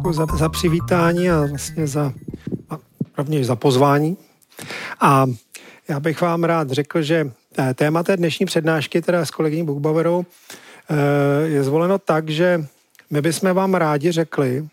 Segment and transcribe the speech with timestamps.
[0.00, 2.12] Děkuji za, za přivítání a vlastně za,
[2.70, 2.78] a
[3.42, 4.16] za pozvání.
[5.00, 5.26] A
[5.88, 10.24] já bych vám rád řekl, že eh, téma té dnešní přednášky, teda s kolegyní Bukbaverou,
[10.90, 12.64] eh, je zvoleno tak, že
[13.10, 14.68] my bychom vám rádi řekli,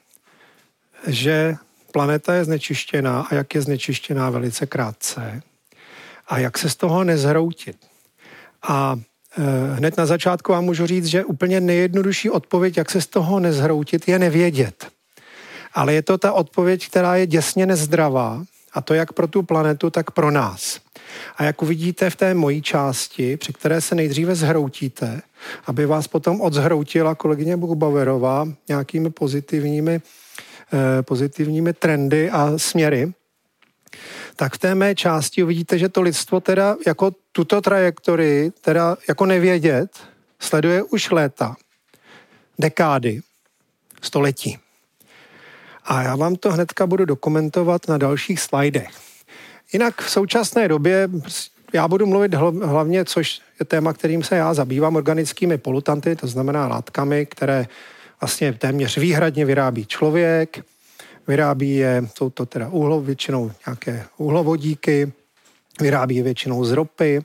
[1.08, 1.56] že
[1.92, 5.42] planeta je znečištěná a jak je znečištěná velice krátce
[6.28, 7.78] a jak se z toho nezhroutit.
[8.68, 9.00] A
[9.38, 13.40] eh, hned na začátku vám můžu říct, že úplně nejjednodušší odpověď, jak se z toho
[13.40, 14.97] nezhroutit, je nevědět.
[15.78, 19.90] Ale je to ta odpověď, která je děsně nezdravá, a to jak pro tu planetu,
[19.90, 20.80] tak pro nás.
[21.38, 25.22] A jak uvidíte v té mojí části, při které se nejdříve zhroutíte,
[25.66, 30.02] aby vás potom odzhroutila kolegyně Buchbauerová nějakými pozitivními,
[30.74, 33.14] eh, pozitivními trendy a směry,
[34.36, 39.26] tak v té mé části uvidíte, že to lidstvo teda jako tuto trajektorii, teda jako
[39.26, 39.90] nevědět,
[40.40, 41.56] sleduje už léta,
[42.60, 43.22] dekády,
[44.02, 44.58] století.
[45.88, 48.90] A já vám to hnedka budu dokumentovat na dalších slajdech.
[49.74, 51.10] Jinak v současné době
[51.74, 52.34] já budu mluvit
[52.64, 57.68] hlavně, což je téma, kterým se já zabývám, organickými polutanty, to znamená látkami, které
[58.22, 60.66] vlastně téměř výhradně vyrábí člověk,
[61.28, 65.12] vyrábí je, jsou to teda uhlo, většinou nějaké uhlovodíky,
[65.82, 67.22] vyrábí je většinou z ropy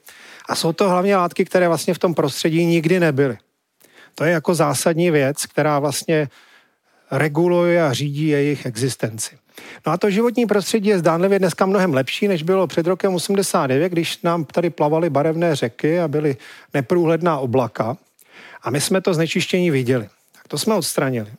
[0.48, 3.38] a jsou to hlavně látky, které vlastně v tom prostředí nikdy nebyly.
[4.14, 6.28] To je jako zásadní věc, která vlastně
[7.12, 9.36] reguluje a řídí jejich existenci.
[9.86, 13.88] No a to životní prostředí je zdánlivě dneska mnohem lepší, než bylo před rokem 89,
[13.88, 16.36] když nám tady plavaly barevné řeky a byly
[16.74, 17.96] neprůhledná oblaka.
[18.62, 20.08] A my jsme to znečištění viděli.
[20.32, 21.30] Tak to jsme odstranili.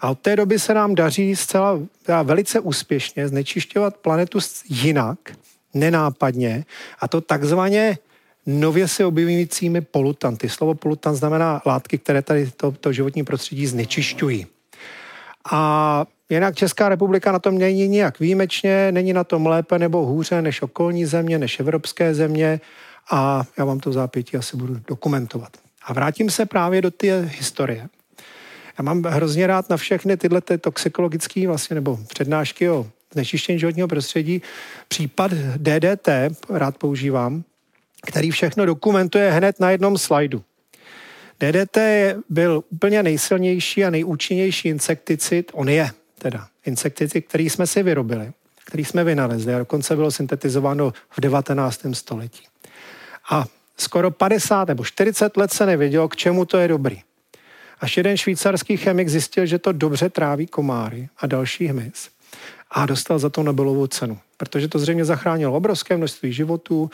[0.00, 1.80] A od té doby se nám daří zcela
[2.22, 5.18] velice úspěšně znečišťovat planetu jinak,
[5.74, 6.64] nenápadně,
[7.00, 7.98] a to takzvaně
[8.46, 10.48] nově se objevujícími polutanty.
[10.48, 14.46] Slovo polutant znamená látky, které tady to, to životní prostředí znečišťují.
[15.50, 20.42] A jinak Česká republika na tom není nijak výjimečně, není na tom lépe nebo hůře
[20.42, 22.60] než okolní země, než evropské země
[23.10, 25.56] a já vám to zápětí asi budu dokumentovat.
[25.84, 27.88] A vrátím se právě do té historie.
[28.78, 34.42] Já mám hrozně rád na všechny tyhle toxikologické vlastně, nebo přednášky o znečištění životního prostředí.
[34.88, 36.08] Případ DDT
[36.50, 37.44] rád používám,
[38.06, 40.42] který všechno dokumentuje hned na jednom slajdu.
[41.42, 41.78] DDT
[42.28, 48.32] byl úplně nejsilnější a nejúčinnější insekticid, on je teda insekticid, který jsme si vyrobili,
[48.66, 51.80] který jsme vynalezli a dokonce bylo syntetizováno v 19.
[51.92, 52.42] století.
[53.30, 53.44] A
[53.76, 57.00] skoro 50 nebo 40 let se nevědělo, k čemu to je dobrý.
[57.80, 62.08] Až jeden švýcarský chemik zjistil, že to dobře tráví komáry a další hmyz
[62.70, 66.90] a dostal za to Nobelovu cenu, protože to zřejmě zachránilo obrovské množství životů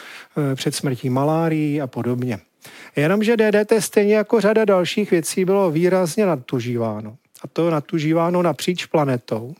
[0.52, 2.38] eh, před smrtí malárií a podobně.
[2.96, 7.16] Jenomže DDT stejně jako řada dalších věcí bylo výrazně nadužíváno.
[7.42, 9.54] A to nadužíváno napříč planetou.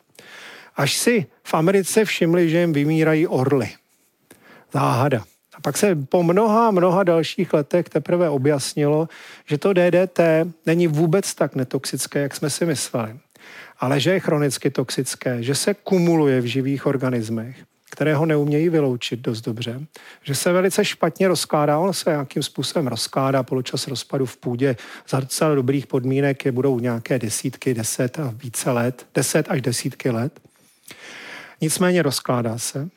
[0.77, 3.69] Až si v Americe všimli, že jim vymírají orly.
[4.73, 5.25] Záhada.
[5.55, 9.09] A pak se po mnoha, mnoha dalších letech teprve objasnilo,
[9.47, 10.21] že to DDT
[10.67, 13.17] není vůbec tak netoxické, jak jsme si mysleli,
[13.79, 17.57] ale že je chronicky toxické, že se kumuluje v živých organismech
[17.99, 19.81] které ho neumějí vyloučit dost dobře,
[20.23, 24.77] že se velice špatně rozkládá, on se nějakým způsobem rozkládá, poločas rozpadu v půdě
[25.09, 30.11] za docela dobrých podmínek je budou nějaké desítky, deset a více let, deset až desítky
[30.11, 30.41] let.
[31.61, 32.89] Nicméně rozkládá se.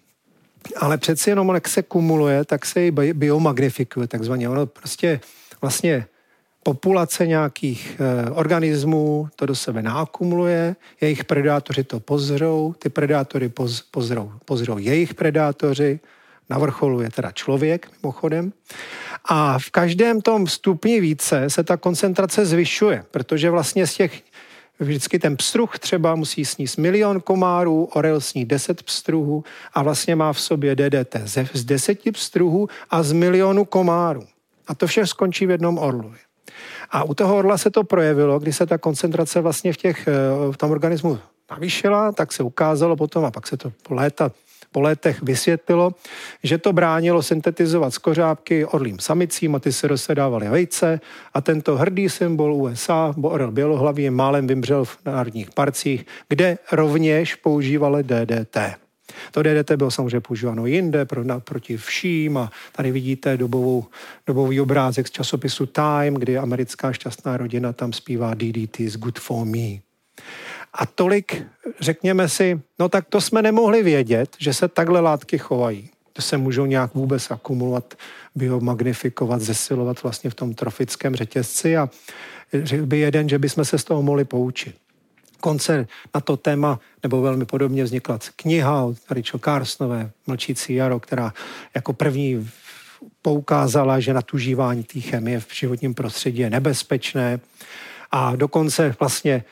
[0.77, 4.49] Ale přeci jenom, jak se kumuluje, tak se i biomagnifikuje, takzvaně.
[4.49, 5.19] Ono prostě
[5.61, 6.05] vlastně
[6.63, 13.81] populace nějakých e, organismů to do sebe nákumuluje, jejich predátoři to pozrou, ty predátory poz,
[13.81, 15.99] pozrou, pozrou jejich predátoři,
[16.49, 18.53] na vrcholu je teda člověk mimochodem.
[19.25, 24.21] A v každém tom stupni více se ta koncentrace zvyšuje, protože vlastně z těch
[24.79, 29.43] vždycky ten pstruh třeba musí sníst milion komárů, orel sní 10 pstruhů
[29.73, 31.15] a vlastně má v sobě DDT
[31.53, 34.23] z deseti pstruhů a z milionu komárů.
[34.67, 36.13] A to vše skončí v jednom orlu.
[36.91, 40.11] A u toho orla se to projevilo, kdy se ta koncentrace vlastně v, těch, eh,
[40.51, 41.19] v tom organismu
[41.51, 44.31] navýšila, tak se ukázalo potom, a pak se to po léta
[44.71, 45.95] po letech vysvětlilo,
[46.43, 50.99] že to bránilo syntetizovat skořápky orlým samicím a ty se rozsedávaly vejce
[51.33, 58.03] a tento hrdý symbol USA, orel bělohlavý, málem vymřel v národních parcích, kde rovněž používali
[58.03, 58.80] DDT.
[59.31, 63.85] To DDT bylo samozřejmě používáno jinde pro, na, proti vším a tady vidíte dobovou,
[64.27, 69.45] dobový obrázek z časopisu Time, kdy americká šťastná rodina tam zpívá DDT is good for
[69.45, 69.79] me.
[70.73, 71.43] A tolik,
[71.79, 75.89] řekněme si, no tak to jsme nemohli vědět, že se takhle látky chovají.
[76.13, 77.93] To se můžou nějak vůbec akumulovat,
[78.35, 81.89] biomagnifikovat, zesilovat vlastně v tom trofickém řetězci a
[82.53, 84.75] řekl by jeden, že bychom se z toho mohli poučit.
[85.41, 91.33] Konce na to téma, nebo velmi podobně vznikla kniha od Rachel Carsonové, Mlčící jaro, která
[91.75, 92.49] jako první
[93.21, 97.39] poukázala, že natužívání té chemie v životním prostředí je nebezpečné.
[98.11, 99.43] A dokonce vlastně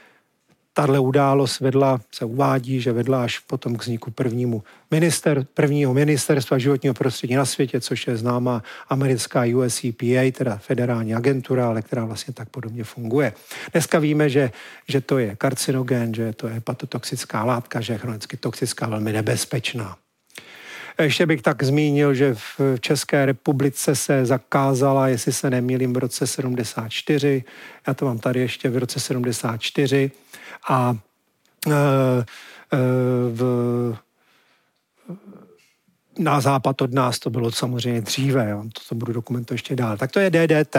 [0.79, 6.57] tahle událost vedla, se uvádí, že vedla až potom k vzniku prvnímu minister, prvního ministerstva
[6.57, 12.05] životního prostředí na světě, což je známá americká US EPA, teda federální agentura, ale která
[12.05, 13.33] vlastně tak podobně funguje.
[13.71, 14.51] Dneska víme, že,
[14.87, 19.97] že to je karcinogen, že to je hepatotoxická látka, že je chronicky toxická, velmi nebezpečná.
[21.01, 26.27] Ještě bych tak zmínil, že v České republice se zakázala, jestli se nemýlím, v roce
[26.27, 27.43] 74,
[27.87, 30.11] já to mám tady ještě v roce 74,
[30.69, 30.97] a
[31.67, 32.77] e, e,
[33.33, 33.95] v,
[36.19, 39.97] na západ od nás to bylo samozřejmě dříve, jo, to, to budu dokumentovat ještě dál.
[39.97, 40.75] Tak to je DDT.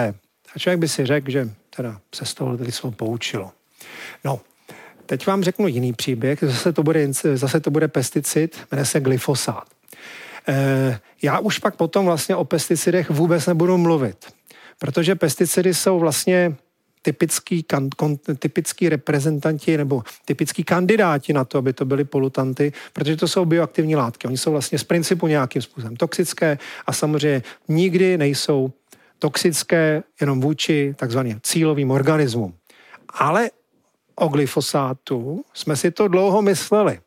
[0.54, 3.52] A člověk by si řekl, že teda se z toho slovo poučilo.
[4.24, 4.40] No,
[5.06, 9.64] teď vám řeknu jiný příběh, zase to bude, zase to bude pesticid, jmenuje se glyfosát.
[10.48, 14.26] E, já už pak potom vlastně o pesticidech vůbec nebudu mluvit,
[14.78, 16.56] protože pesticidy jsou vlastně
[17.02, 23.17] typický, kan, kon, typický reprezentanti nebo typický kandidáti na to, aby to byly polutanty, protože
[23.17, 24.26] to jsou bioaktivní látky.
[24.26, 28.73] Oni jsou vlastně z principu nějakým způsobem toxické a samozřejmě nikdy nejsou
[29.19, 32.55] toxické jenom vůči takzvaným cílovým organismům.
[33.08, 33.50] Ale
[34.17, 37.00] o glyfosátu jsme si to dlouho mysleli.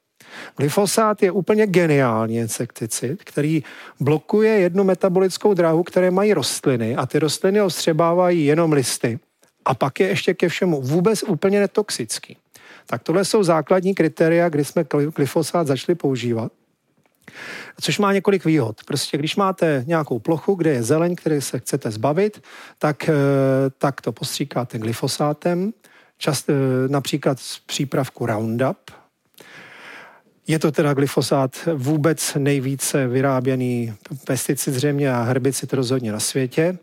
[0.58, 3.64] Glyfosát je úplně geniální insekticid, který
[4.00, 9.20] blokuje jednu metabolickou dráhu, které mají rostliny a ty rostliny ostřebávají jenom listy
[9.66, 12.38] a pak je ještě ke všemu vůbec úplně netoxický.
[12.86, 16.52] Tak tohle jsou základní kritéria, kdy jsme glyfosát začali používat.
[17.82, 18.84] Což má několik výhod.
[18.84, 22.44] Prostě když máte nějakou plochu, kde je zeleň, které se chcete zbavit,
[22.80, 23.14] tak, eh,
[23.78, 25.74] tak to postříkáte glyfosátem,
[26.18, 26.54] čas, eh,
[26.88, 28.78] například z přípravku Roundup.
[30.48, 33.94] Je to teda glyfosát vůbec nejvíce vyráběný
[34.28, 36.78] pesticid zřejmě a herbicid rozhodně na světě.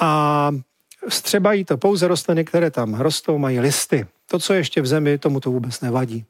[0.00, 0.50] A
[1.08, 4.06] Střebají to pouze rostliny, které tam rostou, mají listy.
[4.30, 6.24] To, co je ještě v zemi, tomu to vůbec nevadí.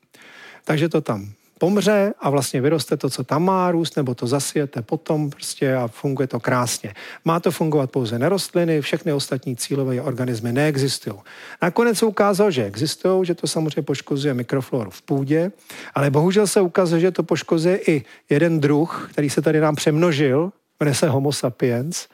[0.64, 4.82] Takže to tam pomře a vlastně vyroste to, co tam má růst, nebo to zasijete
[4.82, 6.94] potom prostě a funguje to krásně.
[7.24, 11.16] Má to fungovat pouze na rostliny, všechny ostatní cílové organismy neexistují.
[11.62, 15.52] Nakonec se ukázalo, že existují, že to samozřejmě poškozuje mikrofloru v půdě,
[15.94, 20.52] ale bohužel se ukazuje, že to poškozuje i jeden druh, který se tady nám přemnožil,
[20.80, 22.06] jmenuje se Homo sapiens.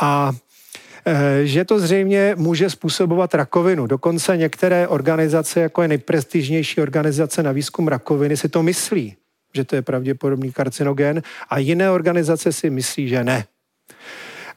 [0.00, 0.32] A
[1.42, 3.86] že to zřejmě může způsobovat rakovinu.
[3.86, 9.16] Dokonce některé organizace, jako je nejprestižnější organizace na výzkum rakoviny, si to myslí,
[9.54, 13.44] že to je pravděpodobný karcinogen a jiné organizace si myslí, že ne.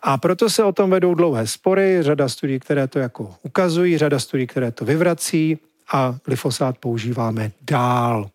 [0.01, 4.19] A proto se o tom vedou dlouhé spory, řada studií, které to jako ukazují, řada
[4.19, 5.57] studií, které to vyvrací
[5.93, 8.29] a glyfosát používáme dál.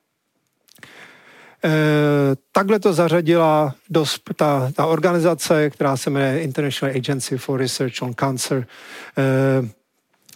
[1.64, 1.70] Eh,
[2.52, 4.04] takhle to zařadila do,
[4.36, 8.66] ta, ta organizace, která se jmenuje International Agency for Research on Cancer,
[9.18, 9.68] eh,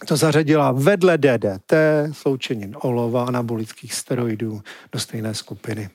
[0.05, 1.73] to zařadila vedle DDT,
[2.11, 5.89] sloučenin olova, anabolických steroidů do stejné skupiny.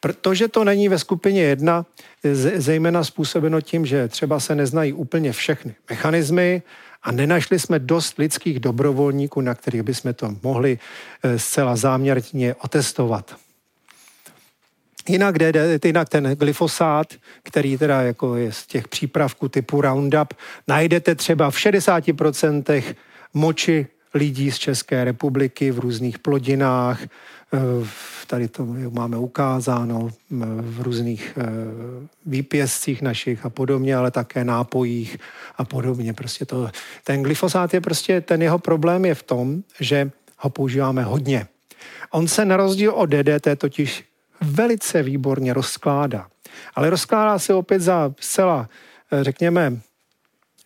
[0.00, 1.86] Protože to není ve skupině jedna,
[2.56, 6.62] zejména způsobeno tím, že třeba se neznají úplně všechny mechanismy
[7.02, 10.78] a nenašli jsme dost lidských dobrovolníků, na kterých bychom to mohli
[11.22, 13.36] eh, zcela záměrně otestovat.
[15.08, 17.06] Jinak, jde, jinak ten glyfosát,
[17.42, 20.34] který teda jako je z těch přípravků typu Roundup,
[20.68, 22.84] najdete třeba v 60%
[23.34, 27.58] moči lidí z České republiky v různých plodinách, eh,
[28.26, 30.10] tady to máme ukázáno
[30.60, 31.44] v různých eh,
[32.26, 35.18] výpěstcích našich a podobně, ale také nápojích
[35.56, 36.12] a podobně.
[36.12, 36.68] Prostě to,
[37.04, 41.46] ten glyfosát je prostě, ten jeho problém je v tom, že ho používáme hodně.
[42.10, 44.04] On se na rozdíl od DDT totiž
[44.44, 46.26] velice výborně rozkládá.
[46.74, 48.68] Ale rozkládá se opět za zcela,
[49.12, 49.80] eh, řekněme,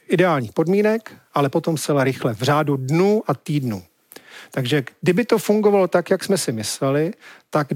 [0.08, 3.82] ideálních podmínek, ale potom zcela rychle, v řádu dnů a týdnů.
[4.50, 7.12] Takže kdyby to fungovalo tak, jak jsme si mysleli,
[7.50, 7.66] tak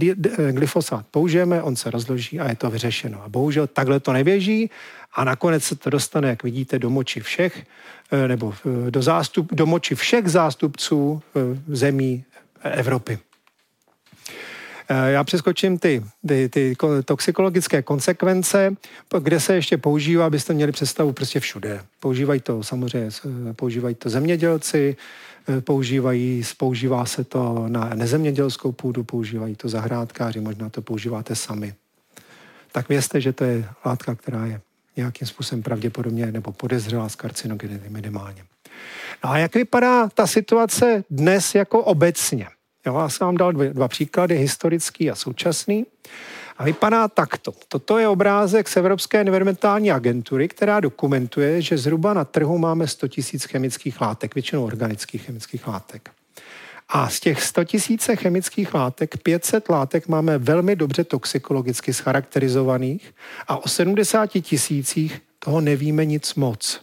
[0.51, 3.23] glyfosát použijeme, on se rozloží a je to vyřešeno.
[3.23, 4.71] A bohužel takhle to neběží
[5.15, 7.67] a nakonec se to dostane, jak vidíte, do moči všech,
[8.13, 8.55] eh, nebo
[8.87, 11.23] eh, do, zástup, do moči všech zástupců
[11.69, 12.25] zemí
[12.63, 13.19] Evropy.
[15.07, 18.77] Já přeskočím ty, ty, ty toxikologické konsekvence,
[19.21, 21.81] kde se ještě používá, abyste měli představu prostě všude.
[22.01, 23.11] Používají to samozřejmě,
[23.57, 24.97] používají to zemědělci,
[25.61, 31.75] používají, používá se to na nezemědělskou půdu, používají to zahrádkáři, možná to používáte sami.
[32.73, 34.61] Tak vězte, že to je látka, která je
[34.97, 38.45] nějakým způsobem pravděpodobně nebo podezřelá z karcinogeny minimálně.
[39.25, 42.47] No a jak vypadá ta situace dnes jako obecně?
[42.87, 45.87] Já jsem vám dal dva, dva příklady, historický a současný.
[46.59, 47.53] A vypadá takto.
[47.69, 53.07] Toto je obrázek z Evropské environmentální agentury, která dokumentuje, že zhruba na trhu máme 100
[53.07, 56.11] 000 chemických látek, většinou organických chemických látek.
[56.89, 57.63] A z těch 100
[58.09, 63.15] 000 chemických látek 500 látek máme velmi dobře toxikologicky scharakterizovaných
[63.49, 66.81] a o 70 tisících toho nevíme nic moc.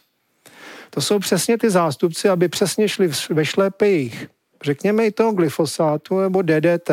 [0.89, 4.27] To jsou přesně ty zástupci, aby přesně šli ve šlépe jejich
[4.63, 6.91] řekněme i toho glyfosátu nebo DDT,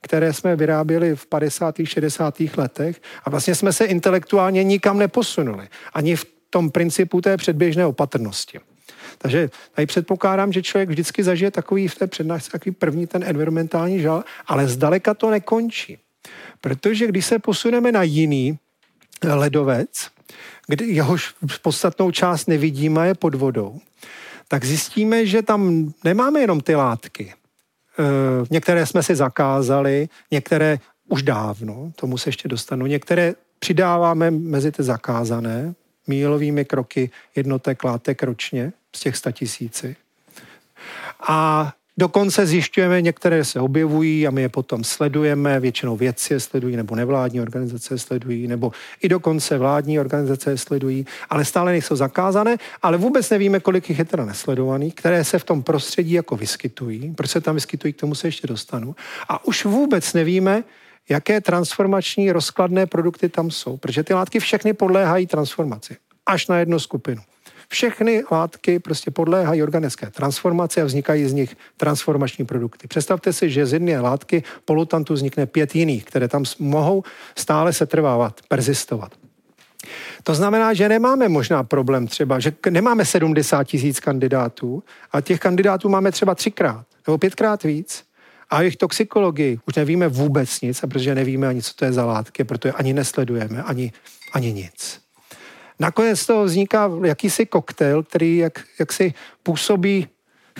[0.00, 1.74] které jsme vyráběli v 50.
[1.84, 2.40] 60.
[2.56, 5.68] letech a vlastně jsme se intelektuálně nikam neposunuli.
[5.94, 8.60] Ani v tom principu té předběžné opatrnosti.
[9.18, 14.00] Takže tady předpokládám, že člověk vždycky zažije takový v té přednášce, takový první ten environmentální
[14.00, 15.98] žal, ale zdaleka to nekončí.
[16.60, 18.58] Protože když se posuneme na jiný
[19.24, 20.10] ledovec,
[20.66, 23.80] kdy jehož podstatnou část nevidíme, je pod vodou,
[24.52, 27.32] tak zjistíme, že tam nemáme jenom ty látky.
[27.32, 27.34] E,
[28.50, 30.78] některé jsme si zakázali, některé
[31.08, 35.74] už dávno, tomu se ještě dostanu, některé přidáváme mezi ty zakázané
[36.06, 39.96] mílovými kroky jednotek látek ročně z těch 100 tisíci.
[41.28, 46.76] A Dokonce zjišťujeme, některé se objevují a my je potom sledujeme, většinou vědci je sledují,
[46.76, 51.96] nebo nevládní organizace je sledují, nebo i dokonce vládní organizace je sledují, ale stále nejsou
[51.96, 56.36] zakázané, ale vůbec nevíme, kolik jich je teda nesledovaných, které se v tom prostředí jako
[56.36, 58.96] vyskytují, proč se tam vyskytují, k tomu se ještě dostanu.
[59.28, 60.64] A už vůbec nevíme,
[61.08, 65.96] jaké transformační rozkladné produkty tam jsou, protože ty látky všechny podléhají transformaci.
[66.26, 67.22] Až na jednu skupinu.
[67.72, 72.88] Všechny látky prostě podléhají organické transformaci a vznikají z nich transformační produkty.
[72.88, 77.02] Představte si, že z jedné látky polutantu vznikne pět jiných, které tam mohou
[77.38, 79.12] stále se trvávat, persistovat.
[80.22, 85.88] To znamená, že nemáme možná problém třeba, že nemáme 70 tisíc kandidátů a těch kandidátů
[85.88, 88.04] máme třeba třikrát nebo pětkrát víc.
[88.50, 92.44] A jejich toxikologii už nevíme vůbec nic, protože nevíme ani, co to je za látky,
[92.44, 93.92] protože ani nesledujeme, ani,
[94.32, 95.02] ani nic.
[95.82, 100.08] Nakonec toho vzniká jakýsi koktejl, který jak, jak si působí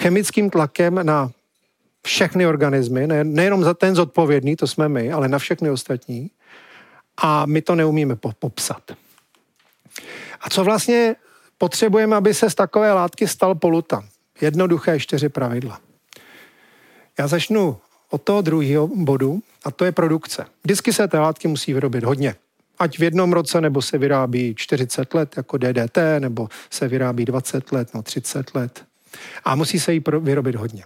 [0.00, 1.31] chemickým tlakem na
[2.07, 6.31] všechny organismy, ne, nejenom za ten zodpovědný, to jsme my, ale na všechny ostatní.
[7.17, 8.83] A my to neumíme popsat.
[10.41, 11.17] A co vlastně
[11.59, 14.07] potřebujeme, aby se z takové látky stal polutant?
[14.41, 15.81] Jednoduché čtyři pravidla.
[17.19, 17.79] Já začnu
[18.11, 20.47] od toho druhého bodu, a to je produkce.
[20.64, 22.35] Vždycky se té látky musí vyrobit hodně
[22.79, 27.73] ať v jednom roce, nebo se vyrábí 40 let jako DDT, nebo se vyrábí 20
[27.73, 28.85] let, no 30 let.
[29.45, 30.85] A musí se jí vyrobit hodně.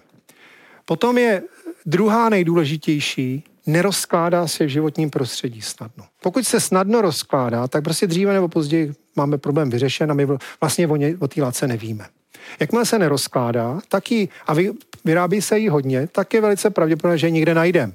[0.85, 1.43] Potom je
[1.87, 6.05] druhá nejdůležitější, nerozkládá se v životním prostředí snadno.
[6.23, 10.27] Pokud se snadno rozkládá, tak prostě dříve nebo později máme problém vyřešen a my
[10.61, 12.07] vlastně o, ně, o té látce nevíme.
[12.61, 14.71] Jakmile se nerozkládá, tak ji, a vy,
[15.05, 17.93] vyrábí se jí hodně, tak je velice pravděpodobné, že ji nikde najdeme.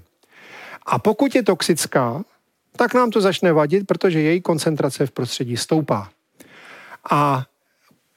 [0.86, 2.24] A pokud je toxická,
[2.76, 6.10] tak nám to začne vadit, protože její koncentrace v prostředí stoupá.
[7.12, 7.46] A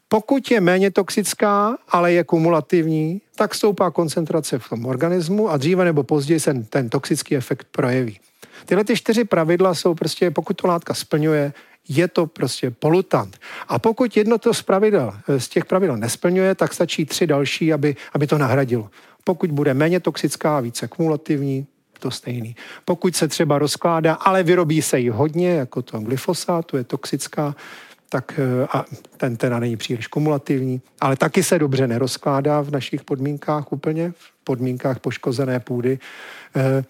[0.08, 5.84] pokud je méně toxická, ale je kumulativní, tak stoupá koncentrace v tom organismu a dříve
[5.84, 8.20] nebo později se ten toxický efekt projeví.
[8.66, 11.52] Tyhle ty čtyři pravidla jsou prostě, pokud to látka splňuje,
[11.88, 13.38] je to prostě polutant.
[13.68, 17.96] A pokud jedno to z, pravidel, z těch pravidel nesplňuje, tak stačí tři další, aby,
[18.12, 18.90] aby to nahradilo.
[19.25, 21.66] Pokud bude méně toxická a více kumulativní,
[22.04, 22.56] to stejný.
[22.84, 27.56] Pokud se třeba rozkládá, ale vyrobí se jí hodně, jako to glyfosátu, je toxická,
[28.08, 28.84] tak eh, a
[29.16, 34.44] ten teda není příliš kumulativní, ale taky se dobře nerozkládá v našich podmínkách úplně, v
[34.44, 35.99] podmínkách poškozené půdy,
[36.56, 36.84] eh,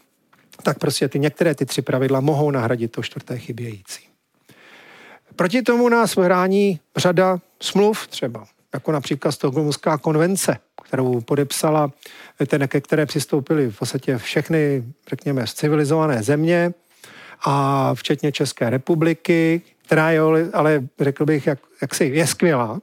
[0.62, 4.02] tak prostě ty některé ty tři pravidla mohou nahradit to čtvrté chybějící.
[5.36, 10.58] Proti tomu nás hrání řada smluv třeba, jako například Stockholmská konvence,
[10.94, 11.90] kterou podepsala,
[12.46, 16.74] ten, ke které přistoupily v podstatě všechny, řekněme, civilizované země,
[17.44, 20.20] a včetně České republiky, která je
[20.52, 22.80] ale, řekl bych, jak, jak si, je skvělá,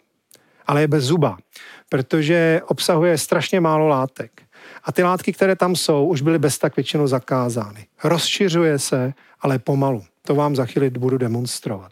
[0.67, 1.37] ale je bez zuba,
[1.89, 4.41] protože obsahuje strašně málo látek.
[4.83, 7.87] A ty látky, které tam jsou, už byly bez tak většinou zakázány.
[8.03, 10.03] Rozšiřuje se, ale pomalu.
[10.27, 11.91] To vám za chvíli budu demonstrovat.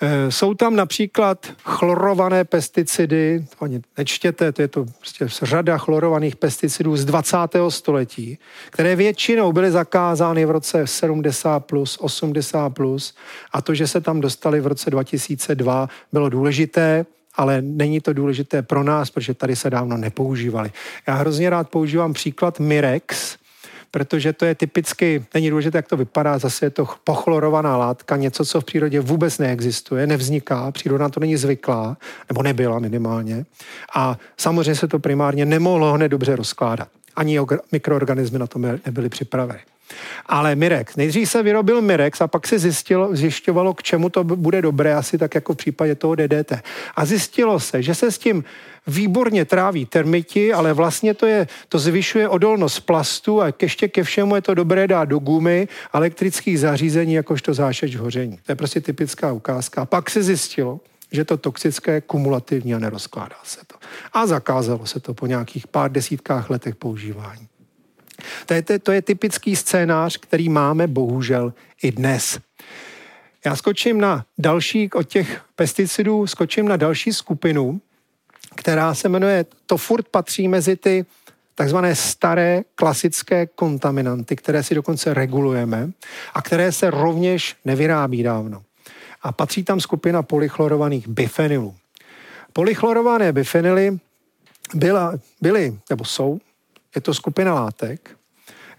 [0.00, 6.36] Eh, jsou tam například chlorované pesticidy, to ani nečtěte, to je to prostě řada chlorovaných
[6.36, 7.70] pesticidů z 20.
[7.70, 8.38] století,
[8.70, 13.14] které většinou byly zakázány v roce 70 plus, 80 plus
[13.52, 18.62] a to, že se tam dostali v roce 2002, bylo důležité, ale není to důležité
[18.62, 20.72] pro nás, protože tady se dávno nepoužívali.
[21.06, 23.37] Já hrozně rád používám příklad Mirex,
[23.90, 28.44] protože to je typicky, není důležité, jak to vypadá, zase je to pochlorovaná látka, něco,
[28.44, 31.96] co v přírodě vůbec neexistuje, nevzniká, příroda na to není zvyklá,
[32.28, 33.44] nebo nebyla minimálně.
[33.94, 36.88] A samozřejmě se to primárně nemohlo hned dobře rozkládat.
[37.16, 37.40] Ani
[37.72, 39.60] mikroorganismy na to nebyly připraveny.
[40.26, 40.96] Ale Mirex.
[40.96, 45.18] Nejdřív se vyrobil Mirex a pak se zjistilo, zjišťovalo, k čemu to bude dobré, asi
[45.18, 46.52] tak jako v případě toho DDT.
[46.96, 48.44] A zjistilo se, že se s tím
[48.86, 54.34] výborně tráví termiti, ale vlastně to, je, to zvyšuje odolnost plastu a ještě ke všemu
[54.34, 58.38] je to dobré dát do gumy elektrických zařízení, jakožto zášeč hoření.
[58.46, 59.82] To je prostě typická ukázka.
[59.82, 60.80] A pak se zjistilo,
[61.12, 63.76] že to toxické je kumulativní a nerozkládá se to.
[64.12, 67.48] A zakázalo se to po nějakých pár desítkách letech používání.
[68.46, 72.38] To je, to je typický scénář, který máme bohužel i dnes.
[73.44, 77.80] Já skočím na další, od těch pesticidů skočím na další skupinu,
[78.54, 81.06] která se jmenuje, to furt patří mezi ty
[81.54, 85.90] takzvané staré klasické kontaminanty, které si dokonce regulujeme
[86.34, 88.62] a které se rovněž nevyrábí dávno.
[89.22, 91.74] A patří tam skupina polychlorovaných bifenylů.
[92.52, 93.98] Polychlorované bifenily
[94.74, 96.38] byla, byly, nebo jsou,
[96.98, 98.10] je to skupina látek,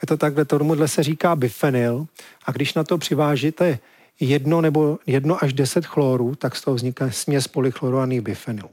[0.01, 2.05] je to takhle, tomuhle se říká bifenyl
[2.45, 3.79] a když na to přivážíte
[4.19, 8.69] jedno nebo jedno až deset chlorů, tak z toho vzniká směs polychlorovaných bifenylů.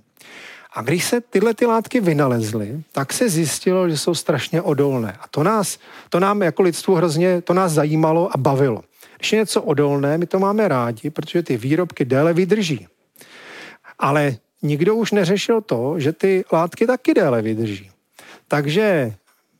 [0.72, 5.16] A když se tyhle ty látky vynalezly, tak se zjistilo, že jsou strašně odolné.
[5.20, 5.78] A to, nás,
[6.10, 8.82] to nám jako lidstvu hrozně, to nás zajímalo a bavilo.
[9.18, 12.86] Když je něco odolné, my to máme rádi, protože ty výrobky déle vydrží.
[13.98, 17.90] Ale nikdo už neřešil to, že ty látky taky déle vydrží.
[18.48, 19.14] Takže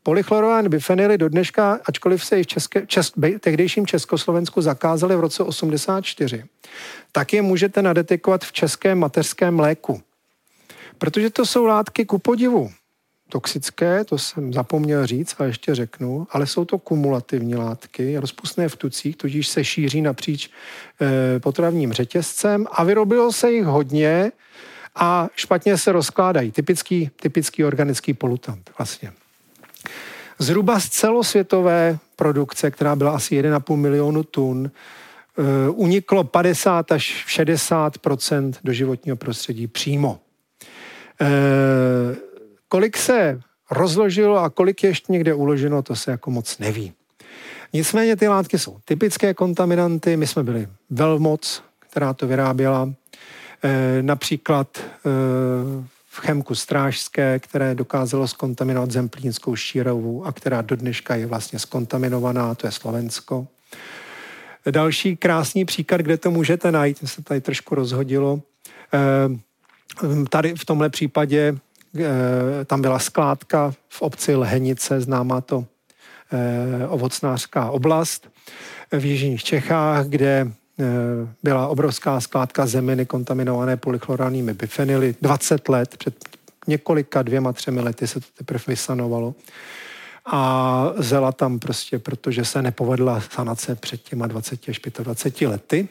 [0.07, 5.43] polychlorované bifenyly do dneška, ačkoliv se i v české, čes, tehdejším Československu zakázali v roce
[5.43, 6.43] 84,
[7.11, 10.01] tak je můžete nadetekovat v českém mateřském mléku.
[10.97, 12.71] Protože to jsou látky ku podivu
[13.29, 18.75] toxické, to jsem zapomněl říct a ještě řeknu, ale jsou to kumulativní látky, rozpustné v
[18.75, 20.49] tucích, tudíž se šíří napříč
[21.01, 24.31] e, potravním řetězcem a vyrobilo se jich hodně
[24.95, 26.51] a špatně se rozkládají.
[26.51, 29.11] Typický, typický organický polutant vlastně.
[30.39, 34.71] Zhruba z celosvětové produkce, která byla asi 1,5 milionu tun,
[35.37, 40.19] e, uniklo 50 až 60% do životního prostředí přímo.
[41.21, 42.15] Eh,
[42.67, 46.93] kolik se rozložilo a kolik je ještě někde uloženo, to se jako moc neví.
[47.73, 50.17] Nicméně ty látky jsou typické kontaminanty.
[50.17, 52.93] My jsme byli velmoc, která to vyráběla.
[53.63, 54.77] E, například
[56.17, 62.55] v chemku strážské, které dokázalo skontaminovat zemplínskou šírovu a která do dneška je vlastně skontaminovaná,
[62.55, 63.47] to je Slovensko.
[64.71, 68.41] Další krásný příklad, kde to můžete najít, se tady trošku rozhodilo,
[68.91, 71.57] Ehm, tady v tomhle případě
[71.99, 75.65] eh, tam byla skládka v obci Lhenice, známá to
[76.31, 78.29] eh, ovocnářská oblast
[78.91, 80.51] v jižních Čechách, kde eh,
[81.43, 85.15] byla obrovská skládka zeminy kontaminované polychloranými bifenily.
[85.21, 86.15] 20 let, před
[86.67, 89.35] několika dvěma, třemi lety se to teprve vysanovalo.
[90.25, 95.87] A zela tam prostě, protože se nepovedla sanace před těma 20 až 25 lety.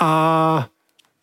[0.00, 0.68] A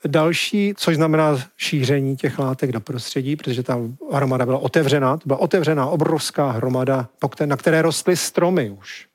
[0.08, 3.80] Další, což znamená šíření těch látek do prostředí, protože ta
[4.12, 7.10] hromada byla otevřená, to byla otevřená obrovská hromada,
[7.46, 9.08] na které rostly stromy už.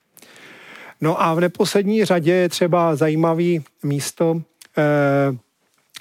[1.00, 4.42] No a v neposlední řadě je třeba zajímavý místo
[4.78, 5.36] eh,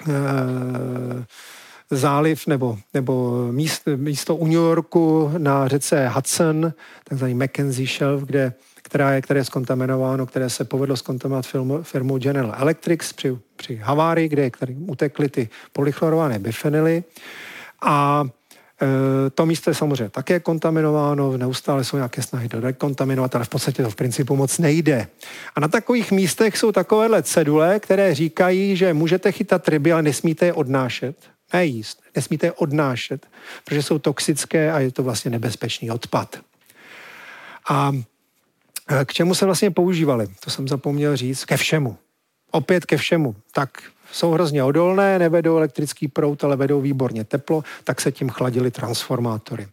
[0.08, 1.24] eh,
[1.90, 6.72] záliv nebo, nebo místo, místo u New Yorku na řece Hudson,
[7.04, 8.52] takzvaný Mackenzie Shelf, kde
[8.88, 13.76] která je, které je skontaminováno, které se povedlo skontaminovat firmou, firmou General Electric při, při
[13.76, 17.04] havárii, kde který utekly ty polychlorované bifenily.
[17.82, 18.37] A e,
[19.34, 23.82] to místo je samozřejmě také kontaminováno, neustále jsou nějaké snahy to dekontaminovat, ale v podstatě
[23.82, 25.06] to v principu moc nejde.
[25.54, 30.46] A na takových místech jsou takovéhle cedule, které říkají, že můžete chytat ryby, ale nesmíte
[30.46, 31.16] je odnášet
[31.52, 33.26] nejíst, nesmíte je odnášet,
[33.64, 36.36] protože jsou toxické a je to vlastně nebezpečný odpad.
[37.70, 37.92] A
[38.88, 40.28] e, k čemu se vlastně používali?
[40.44, 41.44] To jsem zapomněl říct.
[41.44, 41.96] Ke všemu.
[42.50, 43.34] Opět ke všemu.
[43.52, 43.70] Tak
[44.12, 49.68] jsou hrozně odolné, nevedou elektrický prout, ale vedou výborně teplo, tak se tím chladili transformátory.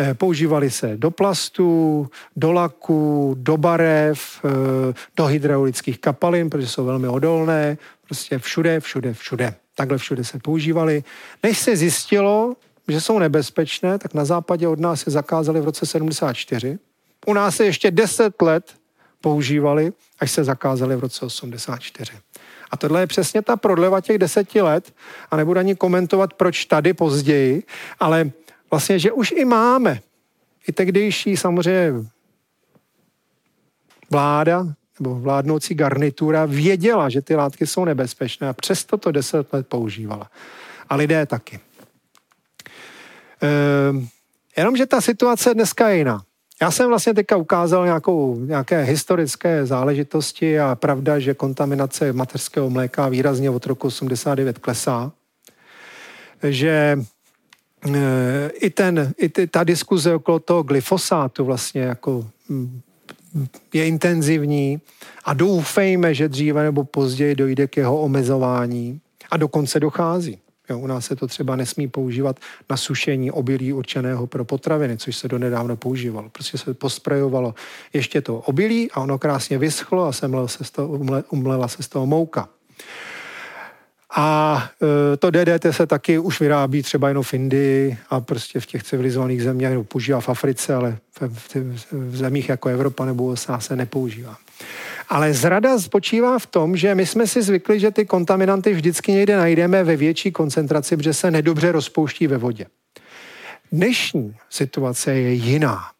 [0.00, 6.84] Eh, používali se do plastů, do laku, do barev, eh, do hydraulických kapalin, protože jsou
[6.84, 9.54] velmi odolné, prostě všude, všude, všude.
[9.74, 11.04] Takhle všude se používali.
[11.42, 12.56] Než se zjistilo,
[12.88, 16.78] že jsou nebezpečné, tak na západě od nás se zakázali v roce 74.
[17.26, 18.74] U nás se ještě 10 let
[19.20, 22.12] používali, až se zakázali v roce 84.
[22.70, 24.94] A tohle je přesně ta prodleva těch deseti let
[25.30, 27.62] a nebudu ani komentovat, proč tady později,
[28.00, 28.30] ale
[28.70, 30.00] vlastně, že už i máme,
[30.68, 31.92] i tehdejší samozřejmě
[34.10, 34.66] vláda
[35.00, 40.30] nebo vládnoucí garnitura věděla, že ty látky jsou nebezpečné a přesto to deset let používala.
[40.88, 41.60] A lidé taky.
[43.40, 44.08] Ehm,
[44.56, 46.22] jenomže ta situace dneska je jiná.
[46.62, 53.08] Já jsem vlastně teďka ukázal nějakou, nějaké historické záležitosti a pravda, že kontaminace mateřského mléka
[53.08, 55.12] výrazně od roku 89 klesá.
[56.42, 56.98] Že
[57.94, 62.80] e, i, ten, i ty, ta diskuze okolo toho glyfosátu vlastně jako mm,
[63.72, 64.80] je intenzivní
[65.24, 70.38] a doufejme, že dříve nebo později dojde k jeho omezování a dokonce dochází.
[70.70, 72.36] Jo, u nás se to třeba nesmí používat
[72.70, 76.28] na sušení obilí určeného pro potraviny, což se donedávno používalo.
[76.28, 77.54] Prostě se posprejovalo
[77.92, 81.82] ještě to obilí a ono krásně vyschlo a semlel se z toho, umle, umlela se
[81.82, 82.48] z toho mouka.
[84.16, 84.70] A
[85.12, 88.82] e, to DDT se taky už vyrábí třeba jenom v Indii a prostě v těch
[88.82, 91.56] civilizovaných zemích, nebo používá v Africe, ale v, v,
[91.92, 94.36] v zemích jako Evropa nebo USA se nepoužívá.
[95.08, 99.36] Ale zrada spočívá v tom, že my jsme si zvykli, že ty kontaminanty vždycky někde
[99.36, 102.66] najdeme ve větší koncentraci, protože se nedobře rozpouští ve vodě.
[103.72, 105.90] Dnešní situace je jiná.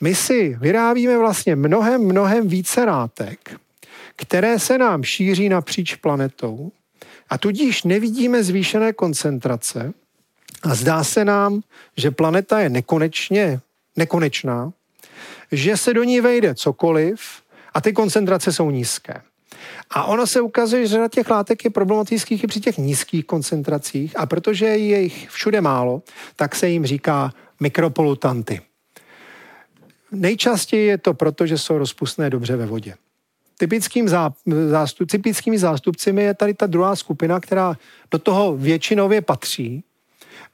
[0.00, 3.60] My si vyrábíme vlastně mnohem, mnohem více látek,
[4.16, 6.72] které se nám šíří napříč planetou
[7.28, 9.92] a tudíž nevidíme zvýšené koncentrace
[10.62, 11.60] a zdá se nám,
[11.96, 13.60] že planeta je nekonečně
[13.96, 14.72] nekonečná,
[15.52, 17.20] že se do ní vejde cokoliv
[17.74, 19.22] a ty koncentrace jsou nízké.
[19.90, 24.18] A ono se ukazuje, že řada těch látek je problematických i při těch nízkých koncentracích
[24.18, 26.02] a protože je jich všude málo,
[26.36, 28.60] tak se jim říká mikropolutanty.
[30.12, 32.94] Nejčastěji je to proto, že jsou rozpustné dobře ve vodě.
[33.58, 34.08] Typickým
[34.70, 37.76] zástup, typickými zástupcemi je tady ta druhá skupina, která
[38.10, 39.84] do toho většinově patří,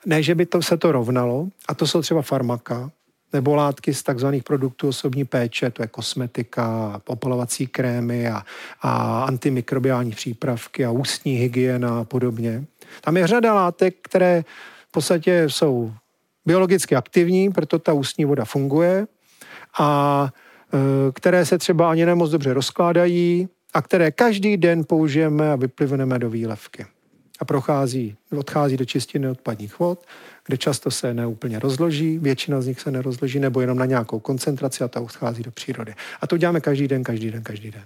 [0.06, 2.90] ne, že by to se to rovnalo, a to jsou třeba farmaka,
[3.32, 8.42] nebo látky z takzvaných produktů osobní péče, to je kosmetika, opalovací krémy a,
[8.82, 12.64] a antimikrobiální přípravky a ústní hygiena a podobně.
[13.00, 14.44] Tam je řada látek, které
[14.88, 15.92] v podstatě jsou
[16.46, 19.06] biologicky aktivní, proto ta ústní voda funguje
[19.78, 25.56] a e, které se třeba ani nemoc dobře rozkládají a které každý den použijeme a
[25.56, 26.86] vyplivneme do výlevky.
[27.40, 30.06] A prochází, odchází do čistiny odpadních vod
[30.50, 34.84] kde často se neúplně rozloží, většina z nich se nerozloží, nebo jenom na nějakou koncentraci
[34.84, 35.94] a ta odchází do přírody.
[36.20, 37.82] A to děláme každý den, každý den, každý den.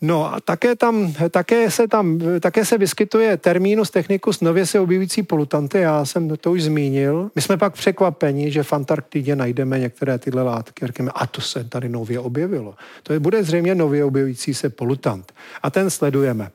[0.00, 5.22] No a také, tam, také, se tam, také se vyskytuje termínus technicus nově se objevující
[5.22, 7.30] polutanty, já jsem to už zmínil.
[7.34, 10.86] My jsme pak překvapeni, že v Antarktidě najdeme některé tyhle látky.
[10.86, 12.74] Řekněme, a to se tady nově objevilo.
[13.02, 15.32] To je, bude zřejmě nově objevující se polutant.
[15.62, 16.50] A ten sledujeme.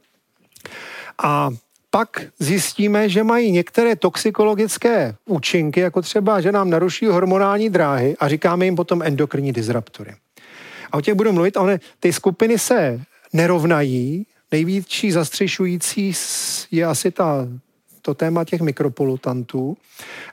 [1.24, 1.50] A
[1.92, 8.28] pak zjistíme, že mají některé toxikologické účinky, jako třeba, že nám naruší hormonální dráhy a
[8.28, 10.16] říkáme jim potom endokrinní disruptory.
[10.92, 13.02] A o těch budu mluvit, ale ty skupiny se
[13.34, 14.26] nerovnají.
[14.52, 16.14] Největší zastřešující
[16.72, 17.48] je asi ta,
[18.02, 19.78] to téma těch mikropolutantů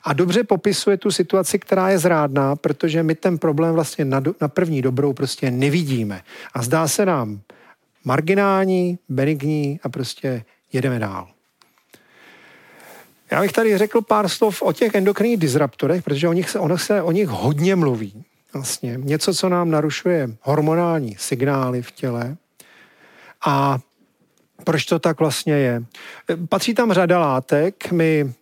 [0.04, 4.34] a dobře popisuje tu situaci, která je zrádná, protože my ten problém vlastně na, do,
[4.40, 6.22] na první dobrou prostě nevidíme.
[6.54, 7.40] A zdá se nám
[8.04, 11.28] marginální, benigní a prostě jedeme dál.
[13.30, 16.78] Já bych tady řekl pár slov o těch endokrinních disruptorech, protože o nich se, ono
[16.78, 18.24] se o nich hodně mluví.
[18.52, 22.36] Vlastně něco, co nám narušuje hormonální signály v těle.
[23.46, 23.78] A
[24.64, 25.82] proč to tak vlastně je?
[26.48, 28.32] Patří tam řada látek, my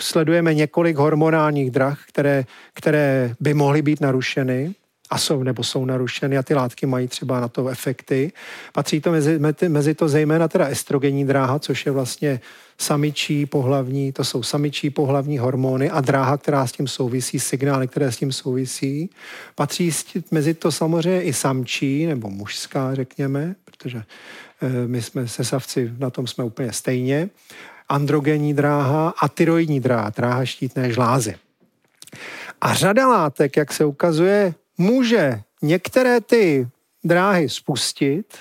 [0.00, 2.44] sledujeme několik hormonálních drah, které,
[2.74, 4.74] které by mohly být narušeny
[5.12, 8.32] a jsou nebo jsou narušeny a ty látky mají třeba na to efekty.
[8.72, 12.40] Patří to mezi, mezi to zejména teda estrogenní dráha, což je vlastně
[12.78, 18.12] samičí pohlavní, to jsou samičí pohlavní hormony a dráha, která s tím souvisí, signály, které
[18.12, 19.10] s tím souvisí.
[19.54, 19.90] Patří
[20.30, 24.02] mezi to samozřejmě i samčí nebo mužská, řekněme, protože
[24.62, 27.30] eh, my jsme se savci, na tom jsme úplně stejně.
[27.88, 31.34] androgenní dráha a tyroidní dráha, dráha štítné žlázy.
[32.60, 36.68] A řada látek, jak se ukazuje, může některé ty
[37.04, 38.36] dráhy spustit,